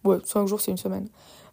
Ouais, 0.03 0.17
5 0.23 0.47
jours, 0.47 0.61
c'est 0.61 0.71
une 0.71 0.77
semaine. 0.77 1.07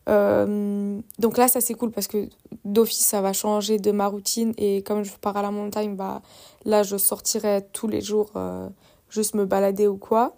Euh, 0.08 1.00
donc 1.18 1.36
là, 1.36 1.48
ça 1.48 1.60
c'est 1.60 1.74
cool 1.74 1.90
parce 1.90 2.06
que 2.06 2.28
d'office, 2.64 3.06
ça 3.06 3.20
va 3.20 3.32
changer 3.32 3.78
de 3.78 3.90
ma 3.90 4.06
routine. 4.06 4.54
Et 4.56 4.82
comme 4.82 5.04
je 5.04 5.12
pars 5.20 5.36
à 5.36 5.42
la 5.42 5.50
montagne, 5.50 5.96
bah, 5.96 6.22
là, 6.64 6.82
je 6.82 6.96
sortirai 6.96 7.66
tous 7.72 7.88
les 7.88 8.00
jours 8.00 8.30
euh, 8.36 8.68
juste 9.10 9.34
me 9.34 9.44
balader 9.44 9.86
ou 9.86 9.96
quoi. 9.96 10.34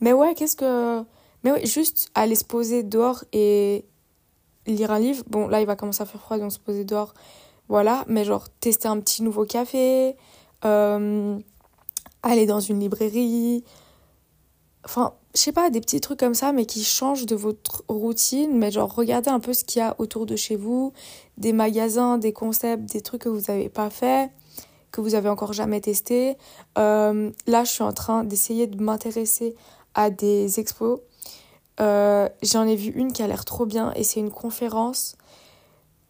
Mais 0.00 0.12
ouais, 0.12 0.34
qu'est-ce 0.34 0.56
que. 0.56 1.04
Mais 1.44 1.52
ouais, 1.52 1.66
juste 1.66 2.10
aller 2.14 2.34
se 2.34 2.44
poser 2.44 2.82
dehors 2.82 3.24
et 3.32 3.84
lire 4.66 4.90
un 4.90 4.98
livre. 4.98 5.22
Bon, 5.28 5.46
là, 5.46 5.60
il 5.60 5.66
va 5.66 5.76
commencer 5.76 6.02
à 6.02 6.06
faire 6.06 6.20
froid, 6.20 6.38
donc 6.38 6.52
se 6.52 6.58
poser 6.58 6.84
dehors. 6.84 7.14
Voilà, 7.68 8.04
mais 8.08 8.24
genre 8.24 8.48
tester 8.60 8.88
un 8.88 9.00
petit 9.00 9.22
nouveau 9.22 9.46
café, 9.46 10.16
euh, 10.64 11.38
aller 12.22 12.46
dans 12.46 12.60
une 12.60 12.80
librairie. 12.80 13.64
Enfin, 14.84 15.14
je 15.34 15.40
sais 15.40 15.52
pas, 15.52 15.70
des 15.70 15.80
petits 15.80 16.00
trucs 16.00 16.20
comme 16.20 16.34
ça, 16.34 16.52
mais 16.52 16.66
qui 16.66 16.84
changent 16.84 17.26
de 17.26 17.34
votre 17.34 17.84
routine. 17.88 18.56
Mais 18.56 18.70
genre, 18.70 18.94
regardez 18.94 19.30
un 19.30 19.40
peu 19.40 19.52
ce 19.52 19.64
qu'il 19.64 19.80
y 19.80 19.82
a 19.82 19.94
autour 19.98 20.26
de 20.26 20.36
chez 20.36 20.56
vous, 20.56 20.92
des 21.38 21.52
magasins, 21.52 22.18
des 22.18 22.32
concepts, 22.32 22.84
des 22.84 23.00
trucs 23.00 23.22
que 23.22 23.28
vous 23.28 23.42
n'avez 23.48 23.68
pas 23.68 23.90
fait, 23.90 24.30
que 24.92 25.00
vous 25.00 25.14
avez 25.14 25.28
encore 25.28 25.52
jamais 25.52 25.80
testé. 25.80 26.36
Euh, 26.78 27.30
là, 27.46 27.64
je 27.64 27.70
suis 27.70 27.82
en 27.82 27.92
train 27.92 28.24
d'essayer 28.24 28.66
de 28.66 28.82
m'intéresser 28.82 29.54
à 29.94 30.10
des 30.10 30.60
expos. 30.60 31.00
Euh, 31.80 32.28
J'en 32.42 32.66
ai 32.66 32.76
vu 32.76 32.90
une 32.92 33.12
qui 33.12 33.22
a 33.22 33.26
l'air 33.26 33.44
trop 33.44 33.66
bien 33.66 33.92
et 33.94 34.04
c'est 34.04 34.20
une 34.20 34.30
conférence. 34.30 35.16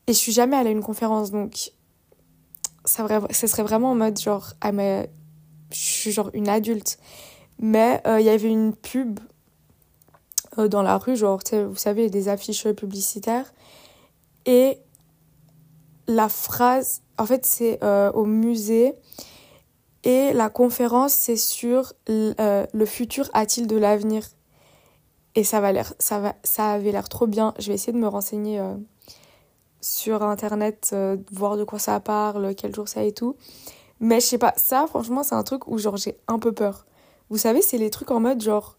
Et 0.06 0.12
je 0.12 0.18
suis 0.18 0.32
jamais 0.32 0.56
allée 0.56 0.68
à 0.68 0.72
une 0.72 0.82
conférence, 0.82 1.30
donc 1.30 1.72
ça, 2.84 3.06
ça 3.30 3.46
serait 3.46 3.62
vraiment 3.62 3.92
en 3.92 3.94
mode 3.94 4.18
genre, 4.18 4.52
ah 4.60 4.72
mais 4.72 5.10
je 5.70 5.78
suis 5.78 6.12
genre 6.12 6.28
une 6.34 6.48
adulte. 6.48 6.98
Mais 7.64 8.02
euh, 8.06 8.20
il 8.20 8.26
y 8.26 8.28
avait 8.28 8.50
une 8.50 8.74
pub 8.74 9.20
euh, 10.58 10.68
dans 10.68 10.82
la 10.82 10.98
rue, 10.98 11.16
genre, 11.16 11.40
vous 11.50 11.76
savez, 11.76 12.10
des 12.10 12.28
affiches 12.28 12.68
publicitaires. 12.72 13.54
Et 14.44 14.76
la 16.06 16.28
phrase, 16.28 17.00
en 17.16 17.24
fait, 17.24 17.46
c'est 17.46 17.82
euh, 17.82 18.12
au 18.12 18.26
musée. 18.26 18.92
Et 20.02 20.34
la 20.34 20.50
conférence, 20.50 21.14
c'est 21.14 21.38
sur 21.38 21.94
le 22.06 22.84
futur 22.84 23.30
a-t-il 23.32 23.66
de 23.66 23.78
l'avenir? 23.78 24.26
Et 25.34 25.42
ça, 25.42 25.62
va 25.62 25.72
ça, 25.98 26.20
va, 26.20 26.34
ça 26.42 26.72
avait 26.72 26.92
l'air 26.92 27.08
trop 27.08 27.26
bien. 27.26 27.54
Je 27.58 27.68
vais 27.68 27.74
essayer 27.74 27.94
de 27.94 27.98
me 27.98 28.08
renseigner 28.08 28.62
sur 29.80 30.22
Internet, 30.22 30.94
voir 31.32 31.56
de 31.56 31.64
quoi 31.64 31.78
ça 31.78 31.98
parle, 31.98 32.54
quel 32.54 32.74
jour 32.74 32.88
ça 32.88 33.02
et 33.04 33.12
tout. 33.12 33.36
Mais 34.00 34.20
je 34.20 34.26
sais 34.26 34.38
pas, 34.38 34.52
ça, 34.58 34.86
franchement, 34.86 35.22
c'est 35.22 35.34
un 35.34 35.44
truc 35.44 35.66
où 35.66 35.78
genre 35.78 35.96
j'ai 35.96 36.18
un 36.28 36.38
peu 36.38 36.52
peur. 36.52 36.84
Vous 37.34 37.38
savez, 37.38 37.62
c'est 37.62 37.78
les 37.78 37.90
trucs 37.90 38.12
en 38.12 38.20
mode 38.20 38.40
genre. 38.40 38.76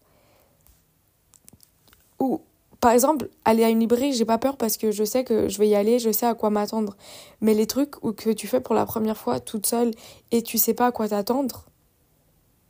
Ou, 2.18 2.40
par 2.80 2.92
exemple, 2.92 3.28
aller 3.44 3.62
à 3.62 3.68
une 3.68 3.80
librairie, 3.80 4.14
j'ai 4.14 4.24
pas 4.24 4.38
peur 4.38 4.56
parce 4.56 4.78
que 4.78 4.92
je 4.92 5.04
sais 5.04 5.24
que 5.24 5.46
je 5.50 5.58
vais 5.58 5.68
y 5.68 5.74
aller, 5.74 5.98
je 5.98 6.10
sais 6.10 6.24
à 6.24 6.32
quoi 6.32 6.48
m'attendre. 6.48 6.96
Mais 7.42 7.52
les 7.52 7.66
trucs 7.66 8.02
où 8.02 8.14
que 8.14 8.30
tu 8.30 8.46
fais 8.46 8.62
pour 8.62 8.74
la 8.74 8.86
première 8.86 9.18
fois 9.18 9.40
toute 9.40 9.66
seule 9.66 9.90
et 10.30 10.42
tu 10.42 10.56
sais 10.56 10.72
pas 10.72 10.86
à 10.86 10.90
quoi 10.90 11.06
t'attendre, 11.06 11.66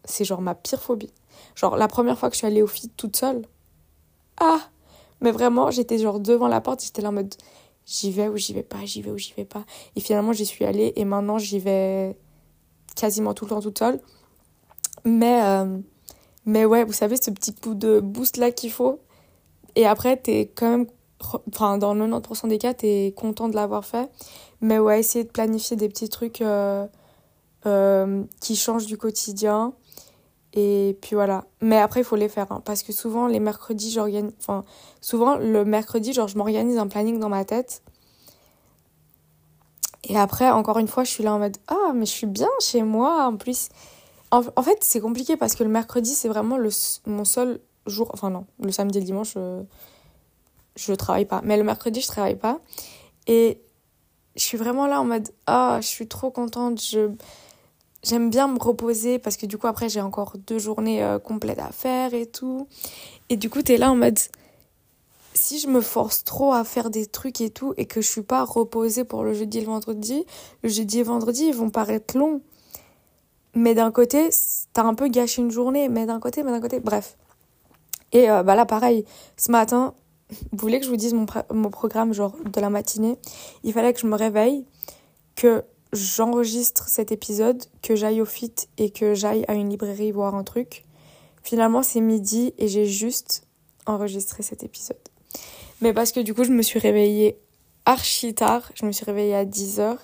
c'est 0.04 0.24
genre 0.24 0.40
ma 0.40 0.56
pire 0.56 0.82
phobie. 0.82 1.12
Genre, 1.54 1.76
la 1.76 1.86
première 1.86 2.18
fois 2.18 2.30
que 2.30 2.34
je 2.34 2.38
suis 2.38 2.48
allée 2.48 2.62
au 2.62 2.66
FIT 2.66 2.90
toute 2.96 3.14
seule, 3.14 3.46
ah 4.40 4.58
Mais 5.20 5.30
vraiment, 5.30 5.70
j'étais 5.70 5.98
genre 5.98 6.18
devant 6.18 6.48
la 6.48 6.60
porte, 6.60 6.82
j'étais 6.82 7.00
là 7.00 7.10
en 7.10 7.12
mode 7.12 7.32
j'y 7.86 8.10
vais 8.10 8.26
ou 8.26 8.36
j'y 8.36 8.54
vais 8.54 8.64
pas, 8.64 8.84
j'y 8.84 9.02
vais 9.02 9.12
ou 9.12 9.18
j'y 9.18 9.34
vais 9.34 9.44
pas. 9.44 9.64
Et 9.94 10.00
finalement, 10.00 10.32
j'y 10.32 10.46
suis 10.46 10.64
allée 10.64 10.94
et 10.96 11.04
maintenant, 11.04 11.38
j'y 11.38 11.60
vais 11.60 12.18
quasiment 12.96 13.34
tout 13.34 13.44
le 13.44 13.50
temps 13.50 13.60
toute 13.60 13.78
seule. 13.78 14.00
Mais, 15.06 15.40
euh, 15.44 15.78
mais 16.46 16.64
ouais, 16.64 16.84
vous 16.84 16.92
savez, 16.92 17.16
ce 17.16 17.30
petit 17.30 17.54
coup 17.54 17.74
de 17.74 18.00
boost 18.00 18.38
là 18.38 18.50
qu'il 18.50 18.72
faut. 18.72 18.98
Et 19.76 19.86
après, 19.86 20.16
t'es 20.16 20.50
quand 20.52 20.68
même, 20.68 20.86
enfin, 21.54 21.78
dans 21.78 21.94
90% 21.94 22.48
des 22.48 22.58
cas, 22.58 22.74
t'es 22.74 23.14
content 23.16 23.48
de 23.48 23.54
l'avoir 23.54 23.84
fait. 23.84 24.10
Mais 24.60 24.80
ouais, 24.80 24.98
essayer 24.98 25.24
de 25.24 25.30
planifier 25.30 25.76
des 25.76 25.88
petits 25.88 26.08
trucs 26.08 26.42
euh, 26.42 26.86
euh, 27.66 28.24
qui 28.40 28.56
changent 28.56 28.86
du 28.86 28.98
quotidien. 28.98 29.74
Et 30.54 30.98
puis 31.00 31.14
voilà. 31.14 31.44
Mais 31.60 31.78
après, 31.78 32.00
il 32.00 32.04
faut 32.04 32.16
les 32.16 32.28
faire. 32.28 32.50
Hein, 32.50 32.60
parce 32.64 32.82
que 32.82 32.92
souvent, 32.92 33.28
les 33.28 33.38
mercredis, 33.38 33.92
j'organise. 33.92 34.32
Enfin, 34.40 34.64
souvent, 35.00 35.36
le 35.36 35.64
mercredi, 35.64 36.12
genre, 36.12 36.26
je 36.26 36.36
m'organise 36.36 36.78
un 36.78 36.88
planning 36.88 37.20
dans 37.20 37.28
ma 37.28 37.44
tête. 37.44 37.80
Et 40.08 40.18
après, 40.18 40.50
encore 40.50 40.78
une 40.78 40.88
fois, 40.88 41.04
je 41.04 41.10
suis 41.10 41.22
là 41.22 41.32
en 41.32 41.38
mode 41.38 41.58
Ah, 41.68 41.92
mais 41.94 42.06
je 42.06 42.10
suis 42.10 42.26
bien 42.26 42.48
chez 42.60 42.82
moi. 42.82 43.26
En 43.26 43.36
plus, 43.36 43.68
en, 44.30 44.62
fait, 44.62 44.78
c'est 44.82 45.00
compliqué 45.00 45.36
parce 45.36 45.54
que 45.54 45.64
le 45.64 45.70
mercredi, 45.70 46.10
c'est 46.10 46.28
vraiment 46.28 46.56
le, 46.56 46.70
mon 47.06 47.24
seul 47.24 47.60
jour. 47.86 48.10
Enfin, 48.12 48.30
non, 48.30 48.46
le 48.60 48.72
samedi 48.72 48.98
et 48.98 49.00
le 49.00 49.06
dimanche, 49.06 49.34
je, 49.34 49.62
je 50.76 50.92
travaille 50.92 51.26
pas. 51.26 51.40
Mais 51.44 51.56
le 51.56 51.64
mercredi, 51.64 52.00
je 52.00 52.08
travaille 52.08 52.36
pas. 52.36 52.60
Et 53.26 53.60
je 54.34 54.42
suis 54.42 54.58
vraiment 54.58 54.86
là 54.86 55.00
en 55.00 55.04
mode 55.04 55.28
Ah, 55.46 55.78
je 55.80 55.86
suis 55.86 56.08
trop 56.08 56.30
contente. 56.30 56.82
Je, 56.82 57.10
j'aime 58.02 58.30
bien 58.30 58.48
me 58.48 58.58
reposer 58.58 59.18
parce 59.18 59.36
que 59.36 59.46
du 59.46 59.58
coup, 59.58 59.66
après, 59.66 59.88
j'ai 59.88 60.00
encore 60.00 60.34
deux 60.46 60.58
journées 60.58 61.02
euh, 61.02 61.18
complètes 61.18 61.60
à 61.60 61.70
faire 61.70 62.12
et 62.14 62.26
tout. 62.26 62.68
Et 63.28 63.36
du 63.36 63.48
coup, 63.48 63.62
tu 63.62 63.72
es 63.72 63.76
là 63.76 63.90
en 63.90 63.96
mode 63.96 64.18
si 65.34 65.58
je 65.58 65.68
me 65.68 65.80
force 65.80 66.24
trop 66.24 66.52
à 66.52 66.64
faire 66.64 66.90
des 66.90 67.06
trucs 67.06 67.40
et 67.40 67.50
tout 67.50 67.74
et 67.76 67.86
que 67.86 68.00
je 68.00 68.08
suis 68.08 68.22
pas 68.22 68.42
reposée 68.42 69.04
pour 69.04 69.22
le 69.22 69.34
jeudi 69.34 69.58
et 69.58 69.60
le 69.60 69.66
vendredi, 69.66 70.24
le 70.62 70.68
jeudi 70.68 70.98
et 70.98 71.02
le 71.02 71.08
vendredi, 71.08 71.44
ils 71.44 71.54
vont 71.54 71.70
paraître 71.70 72.16
longs. 72.16 72.40
Mais 73.56 73.74
d'un 73.74 73.90
côté, 73.90 74.28
t'as 74.74 74.82
un 74.82 74.94
peu 74.94 75.08
gâché 75.08 75.40
une 75.40 75.50
journée, 75.50 75.88
mais 75.88 76.04
d'un 76.04 76.20
côté, 76.20 76.42
mais 76.42 76.50
d'un 76.50 76.60
côté, 76.60 76.78
bref. 76.78 77.16
Et 78.12 78.30
euh, 78.30 78.42
bah 78.42 78.54
là, 78.54 78.66
pareil, 78.66 79.06
ce 79.38 79.50
matin, 79.50 79.94
vous 80.52 80.58
voulez 80.58 80.78
que 80.78 80.84
je 80.84 80.90
vous 80.90 80.96
dise 80.96 81.14
mon, 81.14 81.24
mon 81.50 81.70
programme, 81.70 82.12
genre 82.12 82.36
de 82.44 82.60
la 82.60 82.68
matinée? 82.68 83.16
Il 83.64 83.72
fallait 83.72 83.94
que 83.94 84.00
je 84.00 84.06
me 84.06 84.14
réveille, 84.14 84.66
que 85.36 85.64
j'enregistre 85.94 86.86
cet 86.88 87.12
épisode, 87.12 87.64
que 87.80 87.96
j'aille 87.96 88.20
au 88.20 88.26
fit 88.26 88.52
et 88.76 88.90
que 88.90 89.14
j'aille 89.14 89.46
à 89.48 89.54
une 89.54 89.70
librairie 89.70 90.12
voir 90.12 90.34
un 90.34 90.44
truc. 90.44 90.84
Finalement, 91.42 91.82
c'est 91.82 92.02
midi 92.02 92.52
et 92.58 92.68
j'ai 92.68 92.84
juste 92.84 93.46
enregistré 93.86 94.42
cet 94.42 94.64
épisode. 94.64 94.98
Mais 95.80 95.94
parce 95.94 96.12
que 96.12 96.20
du 96.20 96.34
coup, 96.34 96.44
je 96.44 96.52
me 96.52 96.60
suis 96.60 96.78
réveillée 96.78 97.38
archi 97.86 98.34
tard. 98.34 98.70
Je 98.74 98.84
me 98.84 98.92
suis 98.92 99.06
réveillée 99.06 99.34
à 99.34 99.46
10h. 99.46 99.96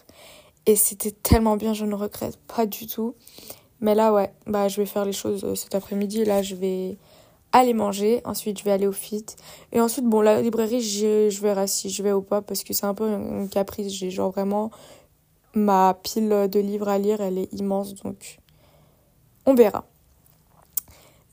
Et 0.67 0.77
c'était 0.77 1.11
tellement 1.11 1.57
bien, 1.57 1.75
je 1.75 1.85
ne 1.85 1.95
regrette 1.95 2.39
pas 2.47 2.67
du 2.67 2.87
tout. 2.87 3.15
Mais 3.81 3.95
là, 3.95 4.13
ouais, 4.13 4.33
bah, 4.47 4.69
je 4.69 4.81
vais 4.81 4.87
faire 4.87 5.05
les 5.05 5.13
choses 5.13 5.45
euh, 5.45 5.55
cet 5.55 5.75
après-midi. 5.75 6.25
Là, 6.25 6.43
je 6.43 6.55
vais 6.55 6.97
aller 7.51 7.75
manger. 7.75 8.21
Ensuite, 8.25 8.59
je 8.59 8.65
vais 8.65 8.71
aller 8.71 8.87
au 8.87 8.93
fit. 8.93 9.27
Et 9.73 9.81
ensuite, 9.81 10.07
bon, 10.07 10.21
la 10.21 10.41
librairie, 10.41 10.81
je 10.81 11.41
verrai 11.41 11.67
si 11.67 11.91
je 11.91 12.03
vais 12.03 12.13
ou 12.13 12.23
pas 12.23 12.43
parce 12.43 12.63
que 12.63 12.73
c'est 12.73 12.87
un 12.87 12.95
peu 12.95 13.05
un 13.05 13.47
caprice. 13.49 13.93
J'ai 13.93 14.11
genre 14.11 14.31
vraiment 14.31 14.71
ma 15.55 15.95
pile 16.03 16.49
de 16.51 16.61
livres 16.61 16.89
à 16.89 16.99
lire, 16.99 17.21
elle 17.21 17.39
est 17.39 17.53
immense. 17.53 17.95
Donc, 17.95 18.39
on 19.47 19.55
verra. 19.55 19.85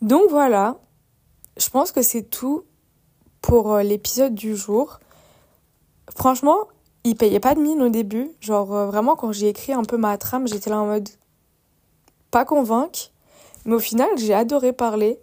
Donc 0.01 0.29
voilà, 0.29 0.77
je 1.57 1.69
pense 1.69 1.91
que 1.91 2.01
c'est 2.01 2.23
tout 2.23 2.63
pour 3.41 3.73
euh, 3.73 3.83
l'épisode 3.83 4.33
du 4.33 4.55
jour. 4.55 4.99
Franchement, 6.15 6.67
il 7.03 7.15
payait 7.15 7.39
pas 7.39 7.55
de 7.55 7.61
mine 7.61 7.81
au 7.81 7.89
début. 7.89 8.31
Genre, 8.41 8.73
euh, 8.73 8.87
vraiment, 8.87 9.15
quand 9.15 9.31
j'ai 9.31 9.49
écrit 9.49 9.73
un 9.73 9.83
peu 9.83 9.97
ma 9.97 10.17
trame, 10.17 10.47
j'étais 10.47 10.69
là 10.69 10.79
en 10.79 10.85
mode 10.85 11.09
pas 12.31 12.45
convaincre. 12.45 13.11
Mais 13.65 13.75
au 13.75 13.79
final, 13.79 14.09
j'ai 14.17 14.33
adoré 14.33 14.73
parler 14.73 15.19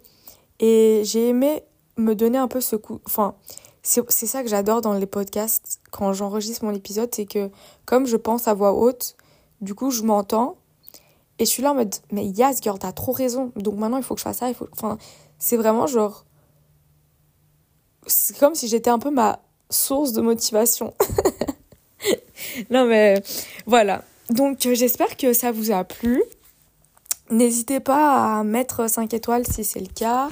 et 0.59 1.01
j'ai 1.03 1.29
aimé 1.29 1.63
me 1.97 2.13
donner 2.13 2.37
un 2.37 2.47
peu 2.47 2.61
ce 2.61 2.75
coup. 2.75 2.99
Enfin, 3.05 3.35
c'est 3.81 4.27
ça 4.27 4.43
que 4.43 4.49
j'adore 4.49 4.81
dans 4.81 4.93
les 4.93 5.05
podcasts 5.05 5.79
quand 5.91 6.11
j'enregistre 6.13 6.65
mon 6.65 6.73
épisode, 6.73 7.09
c'est 7.13 7.25
que 7.25 7.49
comme 7.85 8.05
je 8.05 8.17
pense 8.17 8.47
à 8.47 8.53
voix 8.53 8.73
haute, 8.73 9.15
du 9.61 9.73
coup, 9.73 9.91
je 9.91 10.03
m'entends 10.03 10.57
et 11.39 11.45
je 11.45 11.49
suis 11.49 11.63
là 11.63 11.71
en 11.71 11.75
mode, 11.75 11.95
mais 12.11 12.25
Yas, 12.25 12.59
girl, 12.61 12.77
t'as 12.79 12.91
trop 12.91 13.11
raison. 13.11 13.51
Donc 13.55 13.75
maintenant, 13.75 13.97
il 13.97 14.03
faut 14.03 14.15
que 14.15 14.19
je 14.19 14.23
fasse 14.23 14.37
ça. 14.37 14.49
Il 14.49 14.55
faut... 14.55 14.67
Enfin, 14.71 14.97
c'est 15.37 15.57
vraiment 15.57 15.87
genre. 15.87 16.25
C'est 18.07 18.37
comme 18.37 18.55
si 18.55 18.67
j'étais 18.67 18.89
un 18.89 18.99
peu 18.99 19.11
ma 19.11 19.39
source 19.69 20.13
de 20.13 20.21
motivation. 20.21 20.93
non, 22.69 22.85
mais 22.85 23.21
voilà. 23.65 24.03
Donc, 24.29 24.59
j'espère 24.59 25.15
que 25.17 25.33
ça 25.33 25.51
vous 25.51 25.71
a 25.71 25.83
plu. 25.83 26.21
N'hésitez 27.29 27.79
pas 27.79 28.39
à 28.39 28.43
mettre 28.43 28.89
5 28.89 29.13
étoiles 29.13 29.45
si 29.45 29.63
c'est 29.63 29.79
le 29.79 29.87
cas. 29.93 30.29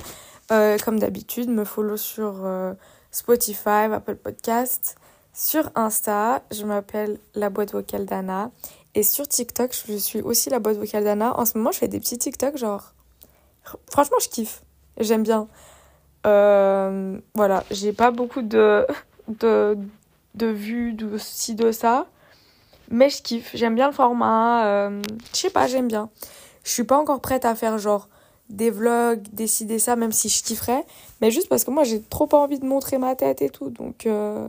Euh, 0.51 0.77
comme 0.83 0.99
d'habitude, 0.99 1.49
me 1.49 1.65
follow 1.65 1.97
sur 1.97 2.45
euh, 2.45 2.73
Spotify, 3.11 3.89
Apple 3.91 4.15
Podcast. 4.15 4.95
Sur 5.33 5.69
Insta, 5.75 6.43
je 6.51 6.63
m'appelle 6.63 7.19
la 7.33 7.49
boîte 7.49 7.73
vocale 7.73 8.05
d'Anna. 8.05 8.51
Et 8.93 9.03
sur 9.03 9.27
TikTok, 9.27 9.75
je 9.87 9.97
suis 9.97 10.21
aussi 10.21 10.49
la 10.49 10.59
boîte 10.59 10.77
vocale 10.77 11.03
d'Anna. 11.03 11.37
En 11.37 11.45
ce 11.45 11.57
moment, 11.57 11.71
je 11.71 11.79
fais 11.79 11.89
des 11.89 11.99
petits 11.99 12.17
TikTok, 12.17 12.57
genre. 12.57 12.93
Franchement, 13.89 14.17
je 14.21 14.29
kiffe. 14.29 14.61
J'aime 14.97 15.23
bien. 15.23 15.47
Euh, 16.25 17.17
voilà, 17.33 17.63
j'ai 17.71 17.91
pas 17.91 18.11
beaucoup 18.11 18.41
de, 18.41 18.87
de, 19.27 19.77
de 20.35 20.47
vues, 20.47 20.93
de 20.93 21.17
ci, 21.17 21.55
de 21.55 21.71
ça. 21.71 22.07
Mais 22.89 23.09
je 23.09 23.21
kiffe. 23.21 23.51
J'aime 23.53 23.75
bien 23.75 23.87
le 23.87 23.93
format. 23.93 24.65
Euh, 24.65 25.01
je 25.33 25.37
sais 25.37 25.49
pas, 25.49 25.67
j'aime 25.67 25.87
bien. 25.87 26.09
Je 26.63 26.71
suis 26.71 26.83
pas 26.83 26.97
encore 26.97 27.21
prête 27.21 27.45
à 27.45 27.55
faire 27.55 27.77
genre 27.77 28.09
des 28.49 28.69
vlogs, 28.69 29.23
décider 29.33 29.79
ça, 29.79 29.95
même 29.95 30.11
si 30.11 30.29
je 30.29 30.43
kifferais. 30.43 30.83
Mais 31.21 31.31
juste 31.31 31.49
parce 31.49 31.63
que 31.63 31.71
moi, 31.71 31.83
j'ai 31.83 32.01
trop 32.01 32.29
envie 32.33 32.59
de 32.59 32.65
montrer 32.65 32.97
ma 32.97 33.15
tête 33.15 33.41
et 33.41 33.49
tout. 33.49 33.69
Donc, 33.69 34.05
euh, 34.05 34.47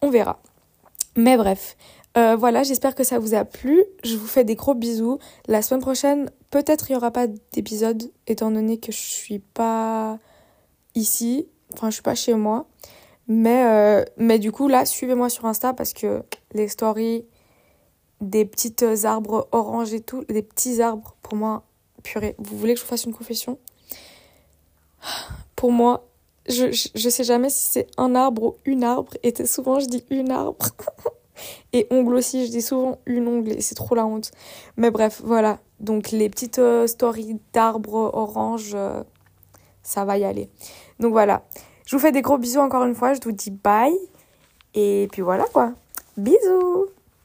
on 0.00 0.10
verra. 0.10 0.38
Mais 1.16 1.36
bref. 1.36 1.76
Euh, 2.16 2.36
voilà, 2.36 2.62
j'espère 2.62 2.94
que 2.94 3.04
ça 3.04 3.18
vous 3.18 3.34
a 3.34 3.44
plu. 3.44 3.84
Je 4.02 4.16
vous 4.16 4.26
fais 4.26 4.44
des 4.44 4.54
gros 4.54 4.74
bisous. 4.74 5.18
La 5.46 5.62
semaine 5.62 5.80
prochaine, 5.80 6.30
peut-être 6.50 6.90
il 6.90 6.94
n'y 6.94 6.96
aura 6.96 7.10
pas 7.10 7.26
d'épisode, 7.52 8.10
étant 8.26 8.50
donné 8.50 8.78
que 8.78 8.92
je 8.92 8.98
suis 8.98 9.38
pas 9.38 10.18
ici. 10.94 11.46
Enfin, 11.74 11.90
je 11.90 11.94
suis 11.94 12.02
pas 12.02 12.14
chez 12.14 12.34
moi. 12.34 12.66
Mais, 13.28 13.64
euh, 13.66 14.04
mais 14.16 14.38
du 14.38 14.52
coup, 14.52 14.68
là, 14.68 14.84
suivez-moi 14.86 15.28
sur 15.28 15.44
Insta 15.44 15.74
parce 15.74 15.92
que 15.92 16.22
les 16.52 16.68
stories 16.68 17.26
des 18.20 18.44
petites 18.44 18.84
arbres 19.04 19.48
orange 19.52 19.92
et 19.92 20.00
tout, 20.00 20.24
des 20.24 20.42
petits 20.42 20.80
arbres, 20.82 21.14
pour 21.22 21.36
moi, 21.36 21.62
purée, 22.02 22.34
vous 22.38 22.56
voulez 22.56 22.74
que 22.74 22.80
je 22.80 22.84
vous 22.84 22.90
fasse 22.90 23.04
une 23.04 23.14
confession? 23.14 23.58
Pour 25.54 25.70
moi, 25.72 26.06
je, 26.48 26.72
je, 26.72 27.08
sais 27.08 27.24
jamais 27.24 27.50
si 27.50 27.64
c'est 27.64 27.86
un 27.98 28.14
arbre 28.14 28.42
ou 28.42 28.56
une 28.64 28.82
arbre, 28.82 29.12
et 29.22 29.46
souvent 29.46 29.80
je 29.80 29.86
dis 29.86 30.04
une 30.10 30.30
arbre. 30.30 30.66
Et 31.72 31.86
ongle 31.90 32.14
aussi, 32.14 32.46
je 32.46 32.50
dis 32.50 32.62
souvent 32.62 32.98
une 33.06 33.28
ongle 33.28 33.52
et 33.52 33.60
c'est 33.60 33.76
trop 33.76 33.94
la 33.94 34.04
honte. 34.06 34.32
Mais 34.76 34.90
bref, 34.90 35.20
voilà. 35.22 35.60
Donc 35.78 36.10
les 36.10 36.28
petites 36.28 36.58
euh, 36.58 36.88
stories 36.88 37.38
d'arbres 37.52 38.10
orange, 38.12 38.72
euh, 38.74 39.04
ça 39.84 40.04
va 40.04 40.18
y 40.18 40.24
aller. 40.24 40.48
Donc 40.98 41.12
voilà. 41.12 41.44
Je 41.88 41.96
vous 41.96 42.02
fais 42.02 42.12
des 42.12 42.20
gros 42.20 42.36
bisous 42.36 42.60
encore 42.60 42.84
une 42.84 42.94
fois. 42.94 43.14
Je 43.14 43.20
vous 43.24 43.32
dis 43.32 43.50
bye. 43.50 43.96
Et 44.74 45.08
puis 45.10 45.22
voilà 45.22 45.44
quoi. 45.44 45.72
Bisous 46.18 46.88